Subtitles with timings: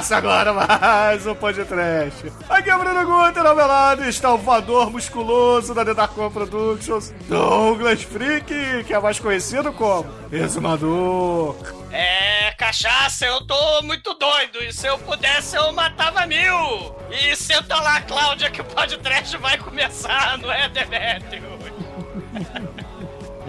[0.00, 2.32] Começa agora mais um podcast.
[2.48, 7.12] Aqui é o Bruno Guter, ao meu lado está o voador musculoso da Dedarcon Productions,
[7.28, 11.54] Douglas Freak, que é mais conhecido como Exumador.
[11.92, 14.64] É, cachaça, eu tô muito doido.
[14.64, 16.96] E se eu pudesse, eu matava mil.
[17.10, 21.49] E senta lá, Cláudia, que o podcast vai começar, não é, Demétrio?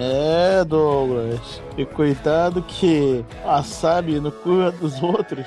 [0.03, 1.61] É, Douglas.
[1.77, 5.45] E coitado que a sabe no cu dos outros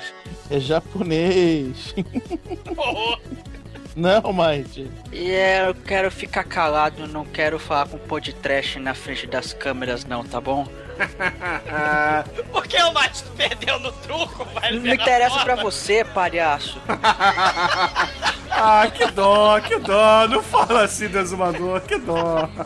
[0.49, 1.93] é japonês.
[2.73, 3.19] Porra.
[3.95, 4.91] Não, Mike.
[5.11, 10.03] E é, eu quero ficar calado, não quero falar com podcast na frente das câmeras,
[10.03, 10.67] não, tá bom?
[12.51, 14.45] Por que o Mate perdeu no truco?
[14.53, 16.77] Vai Não interessa pra você, palhaço.
[18.49, 20.27] Ah, que dó, que dó.
[20.27, 22.49] Não fala assim, Desumador, que dó.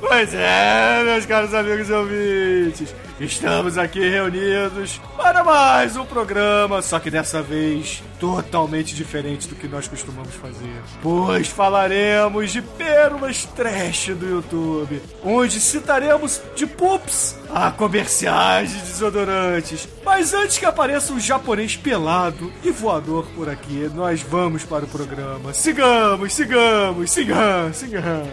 [0.00, 2.94] Pois é, meus caros amigos e ouvintes.
[3.20, 9.68] Estamos aqui reunidos para mais um programa, só que dessa vez totalmente diferente do que
[9.68, 10.82] nós costumamos fazer.
[11.00, 19.88] Pois falaremos de pérolas trash do YouTube, onde citaremos de pups a comerciais de desodorantes.
[20.04, 24.88] Mas antes que apareça um japonês pelado e voador por aqui, nós vamos para o
[24.88, 25.54] programa.
[25.54, 28.28] Sigamos, sigamos, sigamos, sigamos.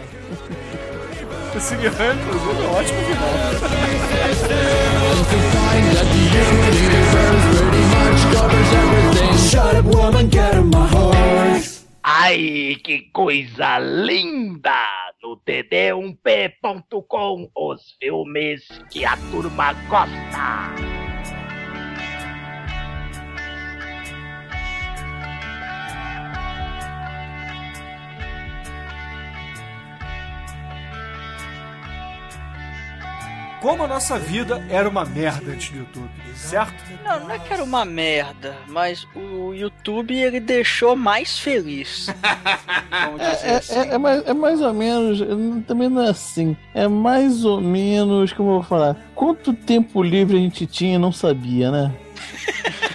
[1.52, 3.28] Inclusive, é um ótimo final.
[12.02, 14.72] Ai, que coisa linda!
[15.22, 21.01] No td1p.com, os filmes que a turma gosta.
[33.62, 36.74] Como a nossa vida era uma merda antes do YouTube, certo?
[37.04, 42.06] Não, não é que era uma merda, mas o YouTube ele deixou mais feliz.
[42.90, 43.74] Vamos dizer É, assim.
[43.78, 45.20] é, é mais, é mais ou menos,
[45.64, 46.56] também não é assim.
[46.74, 50.98] É mais ou menos, como eu vou falar, quanto tempo livre a gente tinha e
[50.98, 51.94] não sabia, né?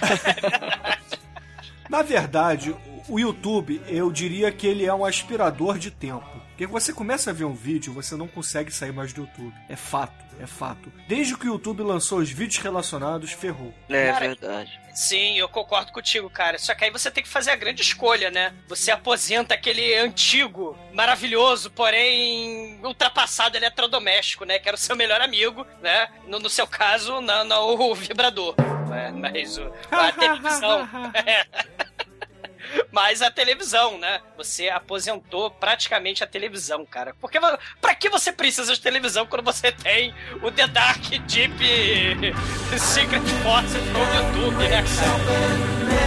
[1.88, 2.76] Na verdade,
[3.08, 6.26] o YouTube, eu diria que ele é um aspirador de tempo.
[6.50, 9.54] Porque você começa a ver um vídeo, você não consegue sair mais do YouTube.
[9.68, 10.92] É fato, é fato.
[11.06, 13.74] Desde que o YouTube lançou os vídeos relacionados, ferrou.
[13.88, 14.80] É Cara, verdade.
[14.94, 16.58] Sim, eu concordo contigo, cara.
[16.58, 18.52] Só que aí você tem que fazer a grande escolha, né?
[18.66, 24.58] Você aposenta aquele antigo, maravilhoso, porém ultrapassado eletrodoméstico, né?
[24.58, 26.08] Que era o seu melhor amigo, né?
[26.26, 28.54] No, no seu caso, não, não o vibrador.
[28.88, 29.12] Né?
[29.14, 30.88] Mas o, a televisão.
[31.14, 31.46] É.
[32.90, 34.20] Mas a televisão, né?
[34.36, 37.14] Você aposentou praticamente a televisão, cara.
[37.20, 37.38] Porque
[37.80, 41.58] pra que você precisa de televisão quando você tem o The Dark Deep
[42.78, 45.98] Secret Forces no YouTube, né, cara?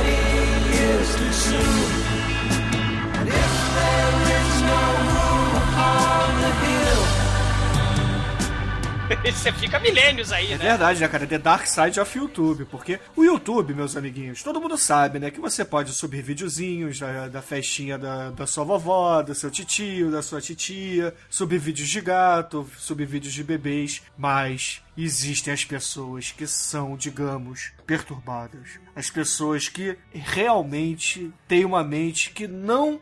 [9.34, 10.70] Você fica milênios aí, É né?
[10.70, 11.28] verdade, né, cara?
[11.28, 12.66] The Dark Side of YouTube.
[12.66, 15.32] Porque o YouTube, meus amiguinhos, todo mundo sabe, né?
[15.32, 20.12] Que você pode subir videozinhos da, da festinha da, da sua vovó, do seu titio,
[20.12, 24.02] da sua titia, subir vídeos de gato, subir vídeos de bebês.
[24.18, 28.80] Mas existem as pessoas que são, digamos, perturbadas.
[28.96, 33.02] As pessoas que realmente têm uma mente que não,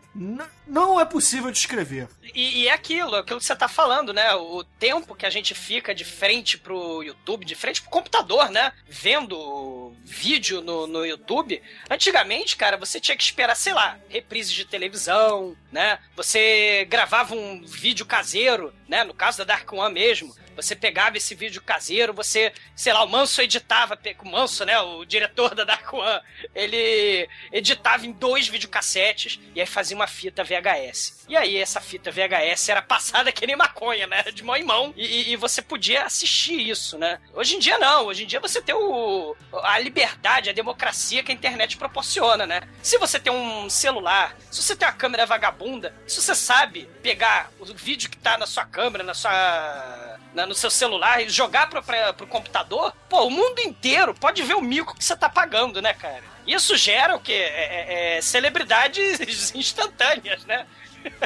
[0.67, 2.07] não é possível descrever.
[2.33, 4.33] E, e é aquilo, é aquilo que você tá falando, né?
[4.35, 8.71] O tempo que a gente fica de frente pro YouTube, de frente pro computador, né?
[8.87, 14.65] Vendo vídeo no, no YouTube, antigamente, cara, você tinha que esperar, sei lá, reprises de
[14.65, 15.99] televisão, né?
[16.15, 19.03] Você gravava um vídeo caseiro, né?
[19.03, 20.35] No caso da Dark One mesmo.
[20.55, 25.05] Você pegava esse vídeo caseiro, você, sei lá, o Manso editava, o Manso, né, o
[25.05, 26.19] diretor da Dark One,
[26.53, 31.25] ele editava em dois videocassetes e aí fazia uma fita VHS.
[31.29, 34.93] E aí essa fita VHS era passada que nem maconha, né, de mão em mão,
[34.97, 37.21] e, e- e você podia assistir isso, né.
[37.33, 39.33] Hoje em dia não, hoje em dia você tem o,
[39.63, 42.61] a liberdade, a democracia que a internet proporciona, né.
[42.81, 47.49] Se você tem um celular, se você tem uma câmera vagabunda, se você sabe pegar
[47.59, 51.67] o vídeo que tá na sua câmera, na sua na- no seu celular e jogar
[51.69, 55.27] pro, pra, pro computador, pô, o mundo inteiro pode ver o mico que você tá
[55.27, 56.23] pagando, né, cara?
[56.45, 57.33] Isso gera o quê?
[57.33, 60.67] É, é- é celebridades instantâneas, né?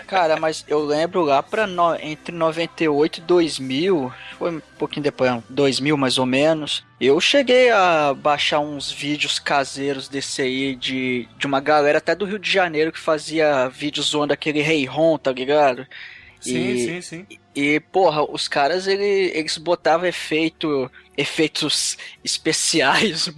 [0.07, 5.41] Cara, mas eu lembro lá pra no- entre 98 e 2000, foi um pouquinho depois,
[5.49, 11.47] 2000 mais ou menos, eu cheguei a baixar uns vídeos caseiros desse aí de, de
[11.47, 15.31] uma galera até do Rio de Janeiro que fazia vídeos zoando aquele Rei Ron, tá
[15.31, 15.87] ligado?
[16.39, 17.25] Sim, E- sim, sim.
[17.55, 23.27] E, porra, os caras, ele- eles botavam efeito, efeitos especiais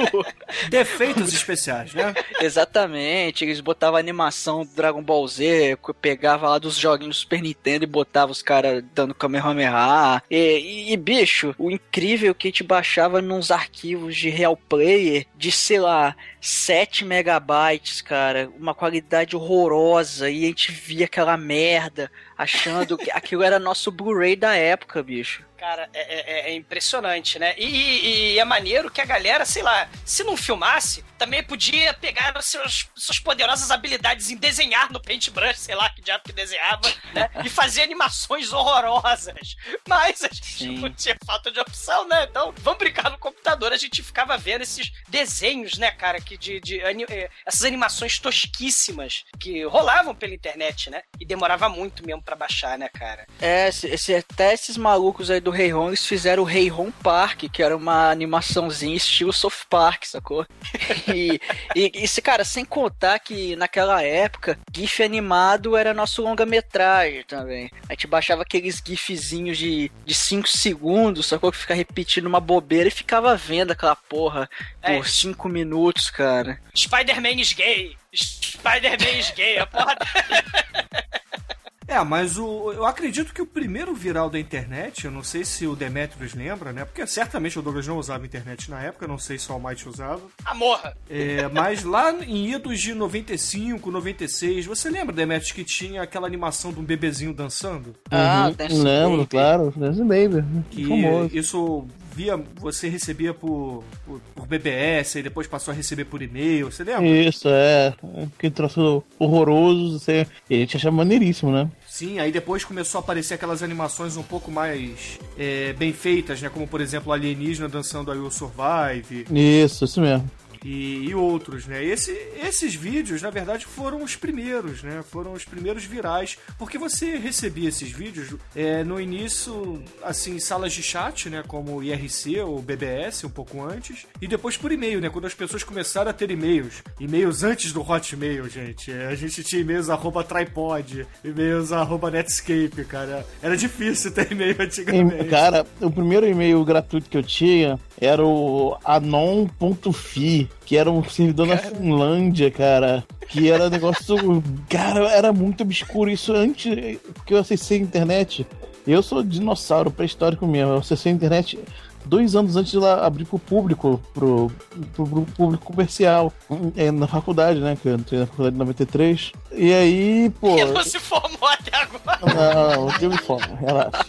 [0.00, 0.26] muito...
[0.68, 2.14] Defeitos especiais, né?
[2.40, 7.84] Exatamente, eles botavam animação do Dragon Ball Z, pegava lá dos joguinhos do Super Nintendo
[7.84, 10.22] e botava os caras dando Kamehameha.
[10.30, 14.56] E, e, e, bicho, o incrível é que a gente baixava nos arquivos de Real
[14.56, 21.36] Player de, sei lá, 7 megabytes, cara, uma qualidade horrorosa, e a gente via aquela
[21.36, 25.42] merda, achando que aquilo era nosso Blu-ray da época, bicho.
[25.64, 27.54] Cara, é, é- é impressionante, né?
[27.56, 31.94] E, e- e é maneiro que a galera, sei lá, se não filmasse, também podia
[31.94, 36.82] pegar seus, suas poderosas habilidades em desenhar no paintbrush, sei lá que diabo que desenhava,
[37.14, 37.30] né?
[37.42, 39.56] E fazer animações horrorosas.
[39.88, 40.78] Mas a gente Sim.
[40.80, 42.24] não tinha falta de opção, né?
[42.28, 43.72] Então, vamos brincar no computador.
[43.72, 49.24] A gente ficava vendo esses desenhos, né, cara, que de, de eh, essas animações tosquíssimas
[49.40, 51.02] que rolavam pela internet, né?
[51.18, 53.26] E demorava muito mesmo pra baixar, né, cara?
[53.40, 56.90] É, esse, esse- até esses malucos aí do Rei Ron, eles fizeram o Rei Ron
[56.90, 60.46] Park, que era uma animaçãozinha estilo South Park, sacou?
[61.06, 61.40] E,
[61.76, 67.70] e, e cara, sem contar que naquela época, GIF animado era nosso longa-metragem também.
[67.88, 71.52] A gente baixava aqueles GIFzinhos de 5 segundos, sacou?
[71.52, 74.48] Que fica repetindo uma bobeira e ficava vendo aquela porra
[74.82, 74.96] É.
[74.96, 76.58] por 5 minutos, cara.
[76.74, 77.96] Spider-Man is gay.
[78.14, 79.58] Spider-Man is gay.
[79.58, 79.96] A porra
[81.86, 85.66] É, mas o, eu acredito que o primeiro viral da internet, eu não sei se
[85.66, 86.84] o Demetrius lembra, né?
[86.84, 90.22] Porque certamente o Douglas não usava internet na época, não sei se o Almighty usava.
[90.44, 90.96] a morra.
[91.10, 96.72] É, mas lá em idos de 95, 96, você lembra, Demetrius, que tinha aquela animação
[96.72, 97.94] de um bebezinho dançando?
[98.10, 99.28] Ah, Uhum, lembro, Baby.
[99.30, 99.72] claro.
[99.76, 100.44] Dance Baby.
[100.70, 101.36] Que Famoso.
[101.36, 106.70] isso via, você recebia por, por, por BBS e depois passou a receber por e-mail,
[106.70, 107.06] você lembra?
[107.06, 107.92] Isso, é.
[108.38, 109.98] Que troço horroroso.
[109.98, 110.26] Você...
[110.48, 111.68] E a gente achava maneiríssimo, né?
[111.88, 116.48] Sim, aí depois começou a aparecer aquelas animações um pouco mais é, bem feitas, né?
[116.48, 120.28] Como por exemplo o Alienígena dançando I Will Survive Isso, isso mesmo.
[120.64, 121.84] E, e outros, né?
[121.84, 122.10] Esse,
[122.42, 125.04] esses vídeos, na verdade, foram os primeiros, né?
[125.10, 130.82] Foram os primeiros virais, porque você recebia esses vídeos é, no início, assim, salas de
[130.82, 131.44] chat, né?
[131.46, 135.10] Como IRC ou BBS, um pouco antes, e depois por e-mail, né?
[135.10, 136.82] Quando as pessoas começaram a ter e-mails.
[136.98, 138.90] E-mails antes do Hotmail, gente.
[138.90, 143.26] É, A gente tinha e-mails arroba tripod, e-mails arroba Netscape, cara.
[143.42, 145.28] Era difícil ter e-mail antigamente.
[145.28, 151.46] cara, o primeiro e-mail gratuito que eu tinha era o anon.fi, que era um servidor
[151.46, 153.04] na Finlândia, cara.
[153.28, 154.42] Que era negócio.
[154.68, 156.10] Cara, era muito obscuro.
[156.10, 158.46] Isso antes que eu acessei a internet.
[158.86, 160.72] Eu sou dinossauro pré-histórico mesmo.
[160.72, 161.58] Eu acessei a internet
[162.04, 164.50] dois anos antes de ela abrir pro público, pro,
[164.94, 166.32] pro, pro público comercial.
[166.76, 167.76] É, na faculdade, né?
[167.80, 169.32] Que eu entrei na faculdade em 93.
[169.52, 170.56] E aí, pô.
[170.56, 172.20] E não se formou até agora.
[172.22, 174.04] Não, não, eu me formo, relaxa.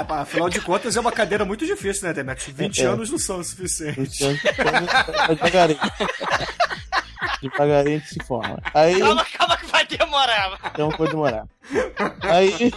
[0.00, 2.56] É, pá, afinal de contas é uma cadeira muito difícil, né, Demetrius?
[2.56, 2.86] 20 É.
[2.86, 4.24] anos não são o suficiente.
[4.24, 5.78] Então, devagarinho.
[7.42, 8.58] Devagarinho a gente se forma.
[8.74, 10.58] Aí, Calma, calma que vai demorar.
[10.72, 11.44] então pode demorar.
[12.22, 12.72] Aí,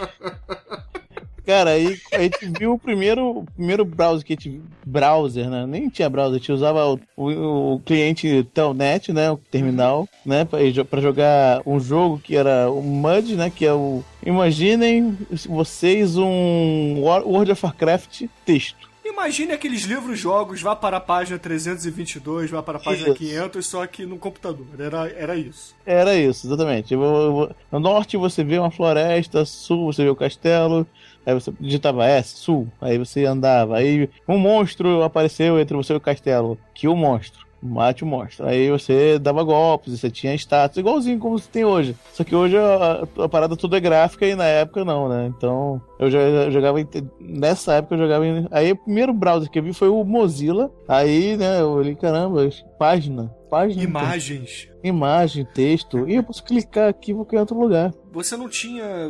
[1.44, 5.66] cara, aí a gente viu o primeiro, o primeiro browser que a gente browser, né?
[5.66, 9.30] Nem tinha browser, a gente usava o, o, o cliente Telnet, né?
[9.30, 10.44] O terminal, né?
[10.44, 10.58] Pra,
[10.88, 13.50] pra jogar um jogo que era o MUD, né?
[13.50, 14.02] Que é o.
[14.24, 15.16] Imaginem
[15.48, 18.92] vocês um World of Warcraft texto.
[19.04, 23.18] Imagine aqueles livros-jogos, vá para a página 322, vá para a página Isso.
[23.18, 24.66] 500, só que no computador.
[24.78, 25.74] Era, era isso.
[25.84, 26.94] Era isso, exatamente.
[26.94, 30.86] No norte você vê uma floresta, sul você vê o castelo,
[31.26, 35.96] aí você digitava S, sul, aí você andava, aí um monstro apareceu entre você e
[35.96, 37.42] o castelo, que o monstro.
[37.64, 38.44] Mate o monstro.
[38.44, 41.94] Aí você dava golpes, você tinha status, igualzinho como você tem hoje.
[42.12, 45.32] Só que hoje a, a parada tudo é gráfica e na época não, né?
[45.36, 46.78] Então eu já- jogava.
[47.20, 48.24] Nessa época eu jogava.
[48.50, 50.72] Aí o primeiro browser que eu vi foi o Mozilla.
[50.88, 52.48] Aí, né, eu olhei, caramba,
[52.80, 53.32] página.
[53.52, 53.82] Página.
[53.82, 54.68] Imagens.
[54.82, 56.08] Imagem, texto.
[56.08, 57.92] E eu posso clicar aqui e vou criar outro lugar.
[58.10, 59.08] Você não tinha.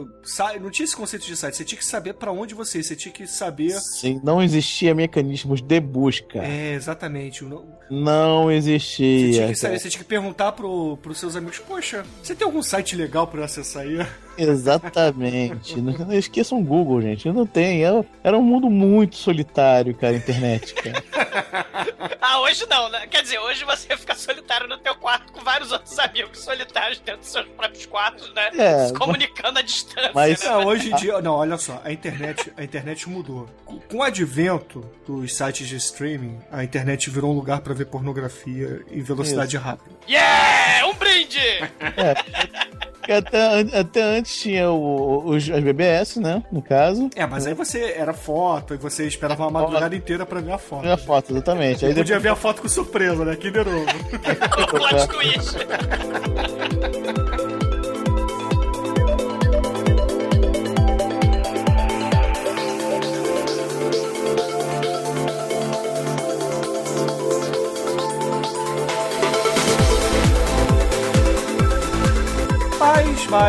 [0.60, 1.56] Não tinha esse conceito de site.
[1.56, 2.82] Você tinha que saber pra onde você ir.
[2.84, 3.70] Você tinha que saber.
[3.80, 6.40] Sim, não existia mecanismos de busca.
[6.40, 7.44] É, exatamente.
[7.44, 9.32] Não- Não Você existia.
[9.32, 12.62] tinha que saber, você tinha que perguntar pro, pros seus amigos, poxa, você tem algum
[12.62, 13.98] site legal pra eu acessar aí?
[14.36, 15.80] Exatamente.
[15.80, 17.28] não, não esqueçam o Google, gente.
[17.30, 17.82] Não tem.
[17.84, 21.02] Era, era um mundo muito solitário, cara, a internet, cara.
[22.24, 23.06] Ah, hoje não, né?
[23.08, 27.20] Quer dizer, hoje você fica solitário no teu quarto com vários outros amigos solitários dentro
[27.20, 28.48] dos seus próprios quartos, né?
[28.56, 30.48] É, Se comunicando à distância, mas- né?
[30.48, 31.20] Não, hoje em dia.
[31.20, 33.48] Não, olha só, a internet, a internet mudou.
[33.64, 38.84] Com, o advento dos sites de streaming, a internet virou um lugar pra ver pornografia
[38.90, 39.90] em velocidade rápida.
[40.08, 40.86] Yeah!
[40.86, 41.40] Um brinde!
[41.78, 46.42] Porque Até, an- até antes tinha o- os, as BBS, né?
[46.52, 47.10] No caso.
[47.16, 50.58] É, mas aí você era foto e você esperava uma madrugada inteira pra ver a
[50.58, 50.86] foto.
[50.88, 51.84] A foto, exatamente.
[51.84, 53.34] Aí Aí podia depois ver a foto com surpresa, né?
[53.36, 53.80] Kinder Ovo.
[53.82, 55.56] O plot twist.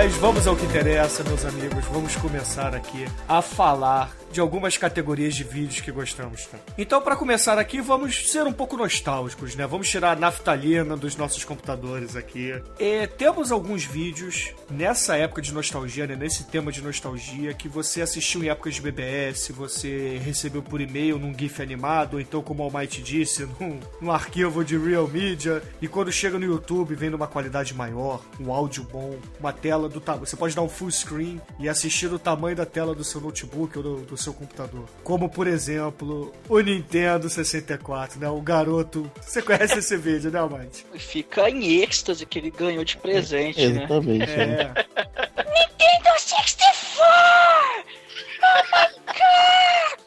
[0.04, 1.86] Mas, vamos ao que interessa, meus amigos.
[1.86, 6.64] Vamos começar aqui a falar de algumas categorias de vídeos que gostamos tanto.
[6.76, 9.68] Então, para começar aqui, vamos ser um pouco nostálgicos, né?
[9.68, 12.52] Vamos tirar a naftalina dos nossos computadores aqui.
[12.80, 16.16] E temos alguns vídeos nessa época de nostalgia, né?
[16.16, 21.20] Nesse tema de nostalgia que você assistiu em épocas de BBS, você recebeu por e-mail
[21.20, 25.62] num GIF animado, ou então, como o Almighty disse, num, num arquivo de Real Media.
[25.80, 30.02] E quando chega no YouTube, vem numa qualidade maior, um áudio bom, uma tela do
[30.02, 30.26] tamanho.
[30.26, 33.78] Você pode dar um full screen e assistir do tamanho da tela do seu notebook
[33.78, 34.86] ou do, do seu computador.
[35.04, 38.30] Como, por exemplo, o Nintendo 64, né?
[38.30, 39.10] O garoto.
[39.22, 40.86] Você conhece esse vídeo, né, Almighty?
[40.96, 43.84] Fica em êxtase que ele ganhou de presente, né?
[43.84, 44.32] Exatamente.
[44.32, 44.74] É.
[45.44, 48.03] Nintendo 64!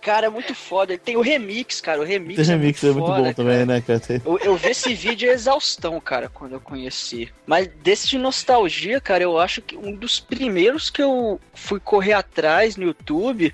[0.06, 0.92] Cara, é muito foda.
[0.92, 2.00] Ele tem o remix, cara.
[2.00, 3.66] O remix, Esse remix é muito foda, bom também, cara.
[3.66, 4.00] né, cara?
[4.24, 7.28] Eu, eu vi esse vídeo é exaustão, cara, quando eu conheci.
[7.44, 12.12] Mas desse de nostalgia, cara, eu acho que um dos primeiros que eu fui correr
[12.12, 13.52] atrás no YouTube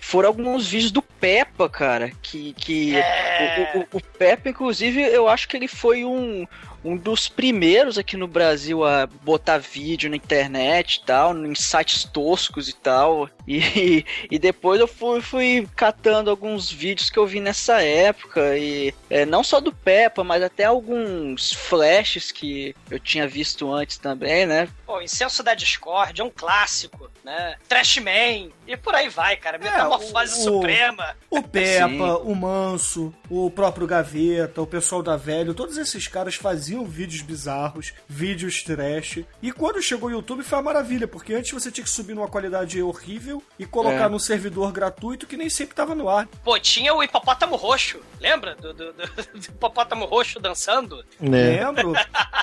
[0.00, 2.10] foram alguns vídeos do Peppa, cara.
[2.20, 2.52] Que.
[2.54, 3.70] que É.
[3.76, 6.44] o, o, o Peppa, inclusive, eu acho que ele foi um.
[6.84, 12.02] Um dos primeiros aqui no Brasil a botar vídeo na internet e tal, em sites
[12.02, 13.30] toscos e tal.
[13.46, 18.56] E, e depois eu fui, fui catando alguns vídeos que eu vi nessa época.
[18.56, 23.98] E é, não só do Peppa, mas até alguns flashes que eu tinha visto antes
[23.98, 24.68] também, né?
[24.86, 27.56] Pô, Incenso da Discord é um clássico, né?
[27.68, 29.58] Trashman, e por aí vai, cara.
[29.58, 31.16] Metamorfose o- Suprema.
[31.30, 32.00] O Peppa, Sim.
[32.24, 37.92] o Manso, o próprio Gaveta, o pessoal da Velho, todos esses caras faziam vídeos bizarros,
[38.08, 39.20] vídeos trash.
[39.40, 42.28] E quando chegou o YouTube foi uma maravilha, porque antes você tinha que subir numa
[42.28, 44.08] qualidade horrível e colocar É.
[44.08, 46.26] num servidor gratuito que nem sempre tava no ar.
[46.42, 48.00] Pô, tinha o hipopótamo roxo.
[48.20, 48.56] Lembra?
[48.56, 49.06] Do, do, do-
[49.38, 51.04] do hipopótamo roxo dançando?
[51.20, 51.64] Né?
[51.64, 51.92] Lembro?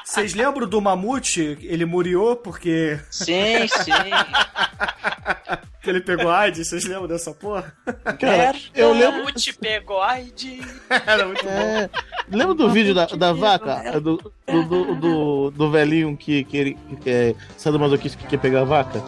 [0.05, 1.57] Vocês lembram do Mamute?
[1.61, 3.91] Ele muriou porque Sim, sim.
[5.83, 6.67] que ele pegou AIDS?
[6.69, 7.73] Vocês lembram dessa porra?
[8.19, 9.25] Cara, eu lembro.
[9.25, 10.61] O te pegou, ai de...
[11.05, 11.49] Era muito bom.
[11.51, 11.89] É,
[12.31, 13.99] lembra do vídeo da, da vaca?
[13.99, 14.17] Do,
[14.47, 18.65] do, do, do, do velhinho que, que, ele, que é sadomasoquista que quer pegar a
[18.65, 19.03] vaca?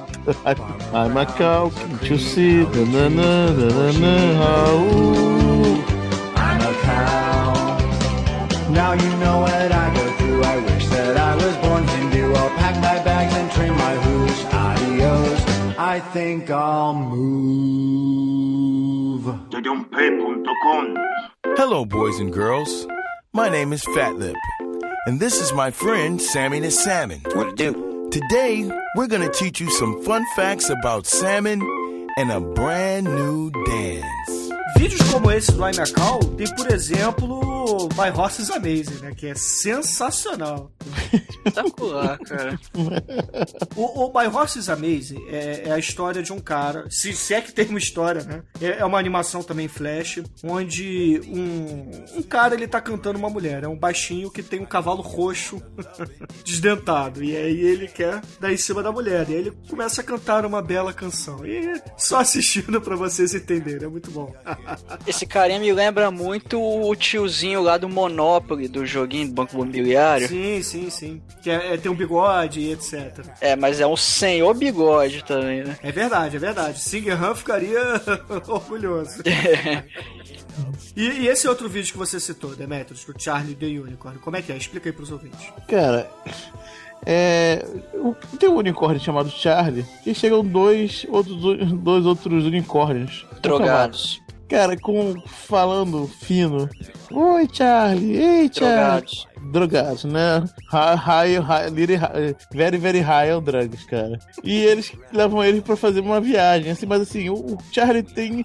[0.93, 2.61] I'm a cow, can't you see?
[2.61, 2.95] I'm
[6.61, 7.77] a cow.
[8.71, 10.43] Now you know what I go through.
[10.43, 12.33] I wish that I was born Hindu.
[12.33, 14.45] I'll pack my bags and trim my hoosh.
[14.53, 15.41] Adios.
[15.77, 18.01] I think I'll move.
[21.57, 22.87] Hello, boys and girls.
[23.33, 24.35] My name is Fat Lip,
[25.07, 27.21] and this is my friend Sammy the Salmon.
[27.33, 28.09] What to do?
[28.11, 31.61] Today, we're gonna teach you some fun facts about salmon
[32.17, 33.90] and a brand new dance.
[34.81, 39.13] Vídeos como esse do iMacau, tem, por exemplo, My Horse is Amazing, né?
[39.15, 40.71] Que é sensacional.
[41.13, 42.59] Espetacular, cara.
[43.75, 47.31] O, o My Horse is Amazing é, é a história de um cara, se, se
[47.35, 48.41] é que tem uma história, né?
[48.59, 53.63] É, é uma animação também flash, onde um, um cara ele tá cantando uma mulher.
[53.63, 55.61] É um baixinho que tem um cavalo roxo
[56.43, 57.23] desdentado.
[57.23, 59.29] E aí ele quer dar em cima da mulher.
[59.29, 61.45] E aí ele começa a cantar uma bela canção.
[61.45, 64.33] E só assistindo pra vocês entenderem, é muito bom.
[65.07, 70.27] Esse carinha me lembra muito o tiozinho lá do Monopoly, do joguinho do Banco Imobiliário.
[70.27, 71.21] sim, sim, sim.
[71.41, 73.25] Que é, é, tem um bigode e etc.
[73.39, 75.77] É, mas é um senhor bigode também, né?
[75.81, 76.79] É verdade, é verdade.
[76.79, 77.79] Singer Han ficaria
[78.47, 79.21] orgulhoso.
[80.95, 84.41] E, e esse outro vídeo que você citou, Demetrius, do Charlie The Unicorn, como é
[84.41, 84.57] que é?
[84.57, 85.39] Explica aí pros ouvintes.
[85.67, 86.09] Cara,
[87.05, 91.37] é, o- tem um unicórnio chamado Charlie e chegam dois outros,
[91.79, 93.25] dois outros unicórnios.
[93.41, 94.21] Drogados.
[94.51, 96.67] Cara, com falando fino.
[97.09, 98.17] Oi, Charlie.
[98.17, 98.75] Ei, Charlie.
[98.75, 99.27] Drogados.
[99.51, 100.43] Drogados, né?
[100.69, 104.19] High, high, high, little high- very, very high on drugs, cara.
[104.43, 108.43] E eles levam eles pra fazer uma viagem, assim, mas assim, o, Charlie tem.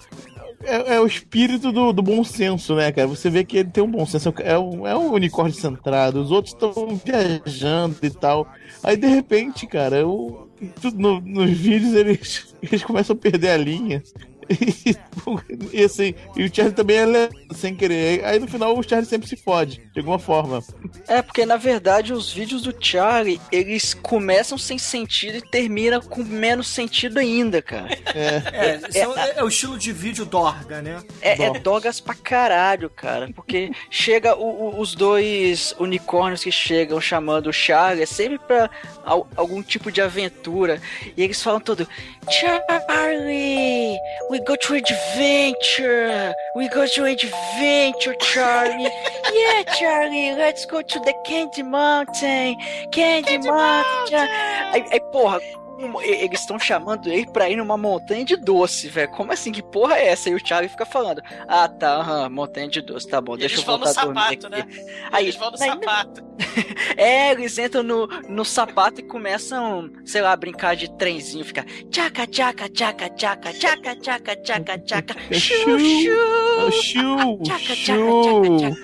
[0.63, 3.07] É, é o espírito do, do bom senso, né, cara?
[3.07, 4.33] Você vê que ele tem um bom senso.
[4.39, 6.73] É um, é um unicórnio centrado, os outros estão
[7.03, 8.47] viajando e tal.
[8.81, 9.97] Aí, de repente, cara,
[10.81, 14.01] tudo no- nos vídeos eles, eles começam a perder a linha.
[14.49, 14.95] E,
[15.73, 18.23] e assim, e o Charlie também é lento, sem querer.
[18.25, 20.63] Aí no final o Charlie sempre se fode, de alguma forma.
[21.07, 26.23] É, porque na verdade os vídeos do Charlie, eles começam sem sentido e terminam com
[26.23, 27.89] menos sentido ainda, cara.
[28.13, 31.01] É, são- é, é o estilo de vídeo Dorga, né?
[31.21, 33.29] É, é dogas pra caralho, cara.
[33.35, 34.43] Porque chega o-
[34.75, 38.69] o- os dois unicórnios que chegam chamando o Charlie, é sempre pra
[39.05, 40.81] al- algum tipo de aventura.
[41.15, 41.87] E eles falam todo:
[42.29, 43.97] Charlie,
[44.29, 46.33] we go to adventure.
[46.55, 48.89] We go to adventure, Charlie.
[49.33, 52.57] Yeah, Charlie, let's go to the Candy Mountain.
[52.91, 54.27] Candy, Mountain.
[54.73, 55.39] Aí, aí, porra.
[56.01, 59.09] Eles estão chamando ele pra ir numa montanha de doce, velho.
[59.11, 59.51] Como assim?
[59.51, 60.29] Que porra é essa?
[60.29, 63.59] E o Charlie fica falando: Ah, tá, aham, montanha de doce, tá bom, E deixa
[63.59, 64.49] eu voltar a dormir sapato, aqui.
[64.49, 64.85] né?
[65.11, 66.27] Aí, Eles vão no aí- sapato.
[66.97, 71.65] é, eles entram no, no sapato e começam, sei lá, a brincar de trenzinho, ficar
[71.89, 76.71] tchaca, tchaca, tchaca, tchaca, tchaca, tchaca, tchaca, tchaca, É chu, chu, chu.
[76.71, 78.77] Chu, Tchaca, chu.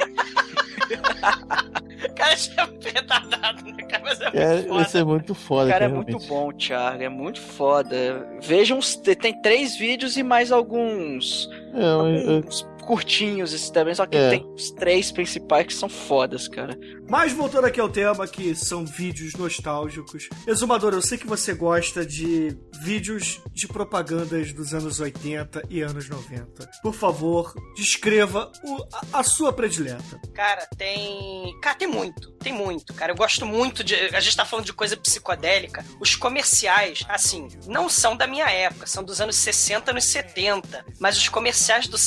[2.16, 4.04] Cara, isso é muito retardado, né, cara?
[4.04, 4.82] Mas é muito É, foda.
[4.82, 6.28] isso é muito foda, Cara, é cara, muito realmente.
[6.30, 8.28] bom, Thiago, é muito foda.
[8.42, 13.94] Vejam, os- tem três vídeos e mais alguns, É, eu- eu- alguns curtinhos esses também,
[13.96, 14.30] só que É.
[14.32, 16.78] tem os três principais que são fodas, cara.
[17.10, 20.30] Mas voltando aqui ao tema, que são vídeos nostálgicos.
[20.48, 26.08] Exumador, eu sei que você gosta de vídeos de propagandas dos anos 80 e anos
[26.10, 26.70] 90.
[26.82, 30.20] Por favor, descreva o- a, a sua predileta.
[30.34, 31.58] Cara, tem.
[31.62, 32.32] Cara, tem muito.
[32.34, 33.12] Tem muito, cara.
[33.12, 33.96] Eu gosto muito de.
[33.96, 35.86] A gente tá falando de coisa psicodélica.
[36.00, 40.86] Os comerciais, assim, não são da minha época, são dos anos 60, anos 70.
[41.00, 41.98] Mas os comerciais do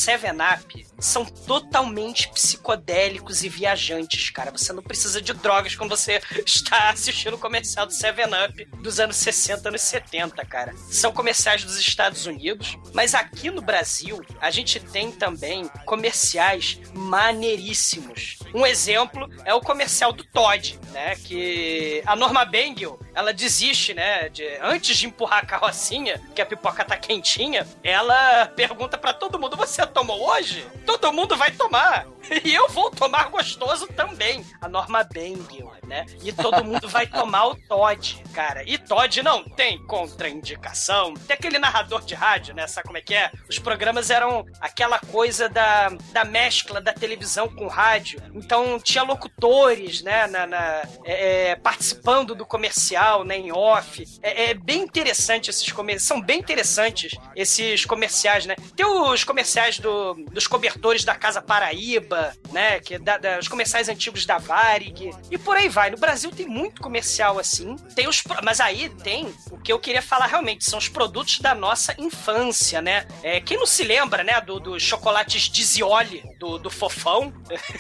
[0.67, 4.51] 7-Up são totalmente psicodélicos e viajantes, cara.
[4.51, 9.17] Você não precisa de drogas quando você está assistindo o comercial do 7-Up dos anos
[9.17, 10.75] 60, anos 70, cara.
[10.91, 18.39] São comerciais dos Estados Unidos, mas aqui no Brasil a gente tem também comerciais maneiríssimos.
[18.55, 21.15] Um exemplo é o comercial do Todd, né?
[21.17, 24.29] Que a Norma Bengel, ela desiste, né?
[24.29, 29.39] De, antes de empurrar a carrocinha, que a pipoca tá quentinha, ela pergunta pra todo
[29.39, 30.65] mundo: Você tomou hoje?
[30.85, 32.07] Todo mundo vai tomar.
[32.45, 34.45] E eu vou tomar gostoso também.
[34.61, 36.05] A Norma Bengel, né?
[36.23, 38.63] E todo mundo vai tomar o Todd, cara.
[38.65, 41.15] E Todd não tem contraindicação.
[41.15, 42.67] Tem aquele narrador de rádio, né?
[42.67, 43.31] Sabe como é que é?
[43.49, 48.21] Os programas eram aquela coisa da, da mescla da televisão com rádio.
[48.35, 50.27] Então tinha locutores, né?
[50.27, 53.37] Na, na- é, é, participando do comercial, né?
[53.39, 54.05] Em off.
[54.23, 56.03] É, é bem interessante esses comerciais.
[56.03, 58.55] São bem interessantes esses comerciais, né?
[58.77, 62.81] Tem os comerciais do, dos cobertores da Casa Paraíba, né?
[62.81, 65.11] Que é da, da- os comerciais antigos da Varig.
[65.31, 65.91] E por aí vai.
[65.91, 67.77] No Brasil tem muito comercial assim.
[67.95, 70.65] Tem os, mas aí tem o que eu queria falar realmente.
[70.65, 73.07] São os produtos da nossa infância, né?
[73.23, 74.41] É, quem não se lembra, né?
[74.41, 77.31] Do, dos chocolates Dizioli, do, do Fofão.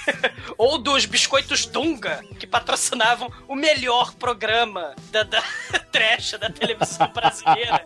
[0.58, 5.42] ou dos biscoitos Dunga, que patrocinavam o melhor programa da, da
[5.90, 7.82] trash da televisão brasileira.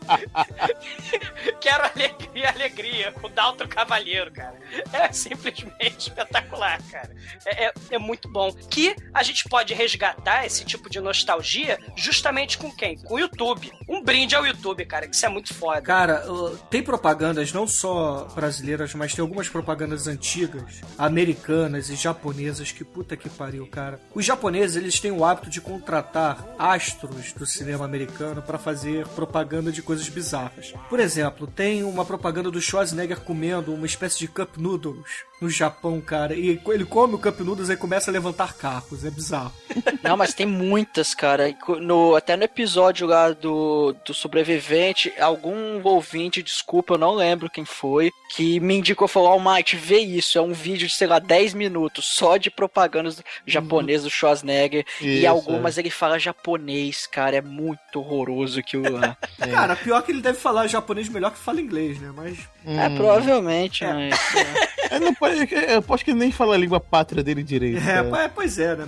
[1.60, 3.14] Quero alegria, alegria.
[3.22, 4.58] O Daltro Cavalheiro, cara.
[4.92, 7.14] É simplesmente espetacular, cara.
[7.46, 8.52] É, é, é muito bom.
[8.68, 9.99] Que a gente pode resgatar
[10.44, 12.96] esse tipo de nostalgia justamente com quem?
[12.96, 13.72] Com o YouTube.
[13.88, 15.80] Um brinde ao YouTube, cara, que isso é muito foda.
[15.82, 16.24] Cara,
[16.70, 23.16] tem propagandas não só brasileiras, mas tem algumas propagandas antigas, americanas e japonesas que puta
[23.16, 24.00] que pariu, cara.
[24.14, 29.72] Os japoneses, eles têm o hábito de contratar astros do cinema americano para fazer propaganda
[29.72, 30.72] de coisas bizarras.
[30.88, 36.00] Por exemplo, tem uma propaganda do Schwarzenegger comendo uma espécie de cup noodles no Japão,
[36.00, 36.34] cara.
[36.34, 39.04] E ele come o cup noodles e começa a levantar carros.
[39.04, 39.52] É bizarro.
[40.02, 41.54] Não, mas tem muitas, cara.
[41.80, 47.64] No, até no episódio lá do, do sobrevivente, algum ouvinte, desculpa, eu não lembro quem
[47.64, 51.18] foi, que me indicou, falou, oh, Mike, vê isso, é um vídeo de, sei lá,
[51.18, 57.36] 10 minutos, só de propagandas japonesas do Schwarzenegger, Isso, e algumas ele fala japonês, cara,
[57.36, 59.16] é muito horroroso aquilo lá.
[59.50, 62.12] Cara, pior que ele deve falar japonês melhor que fala inglês, né?
[62.14, 62.38] Mas.
[62.64, 64.14] é, provavelmente, mas...
[64.36, 64.96] é.
[64.96, 67.78] Eu, não, pode- eu aposto que ele nem fala a língua pátria dele direito.
[67.78, 68.08] É, cara.
[68.10, 68.84] pa- pois é, né?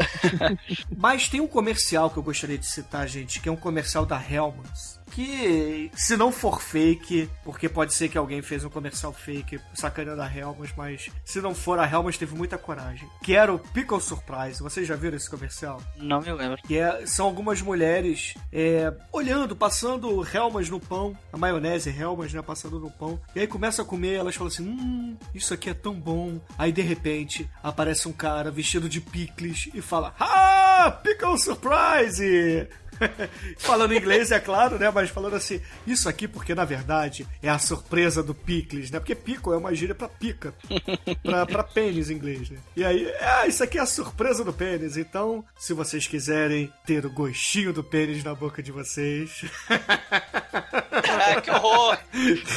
[0.96, 4.22] Mas tem um comercial que eu gostaria de citar, gente, que é um comercial da
[4.22, 5.01] Helmans.
[5.14, 10.22] Que, se não for fake, porque pode ser que alguém fez um comercial fake sacaneando
[10.22, 13.08] a Helmans, mas se não for, a Helmans teve muita coragem.
[13.22, 14.62] Que era o Pickle Surprise.
[14.62, 15.82] Vocês já viram esse comercial?
[15.96, 16.56] Não me lembro.
[16.62, 22.40] Que é- são algumas mulheres é, olhando, passando Helmas no pão, a maionese Helmas, né,
[22.40, 23.20] passando no pão.
[23.34, 26.40] E aí começa a comer, elas falam assim, hum, isso aqui é tão bom.
[26.56, 32.66] Aí de repente aparece um cara vestido de picles e fala, ah, pickle surprise!
[33.58, 34.90] falando inglês, é claro, né?
[34.90, 38.98] Mas falando assim, isso aqui porque na verdade é a surpresa do picles, né?
[38.98, 40.54] Porque pickle é uma gíria pra pica,
[41.22, 42.58] pra, pra pênis em inglês, né?
[42.76, 44.96] E aí, ah, isso aqui é a surpresa do pênis.
[44.96, 49.44] Então, se vocês quiserem ter o gostinho do pênis na boca de vocês,
[51.42, 51.98] que horror!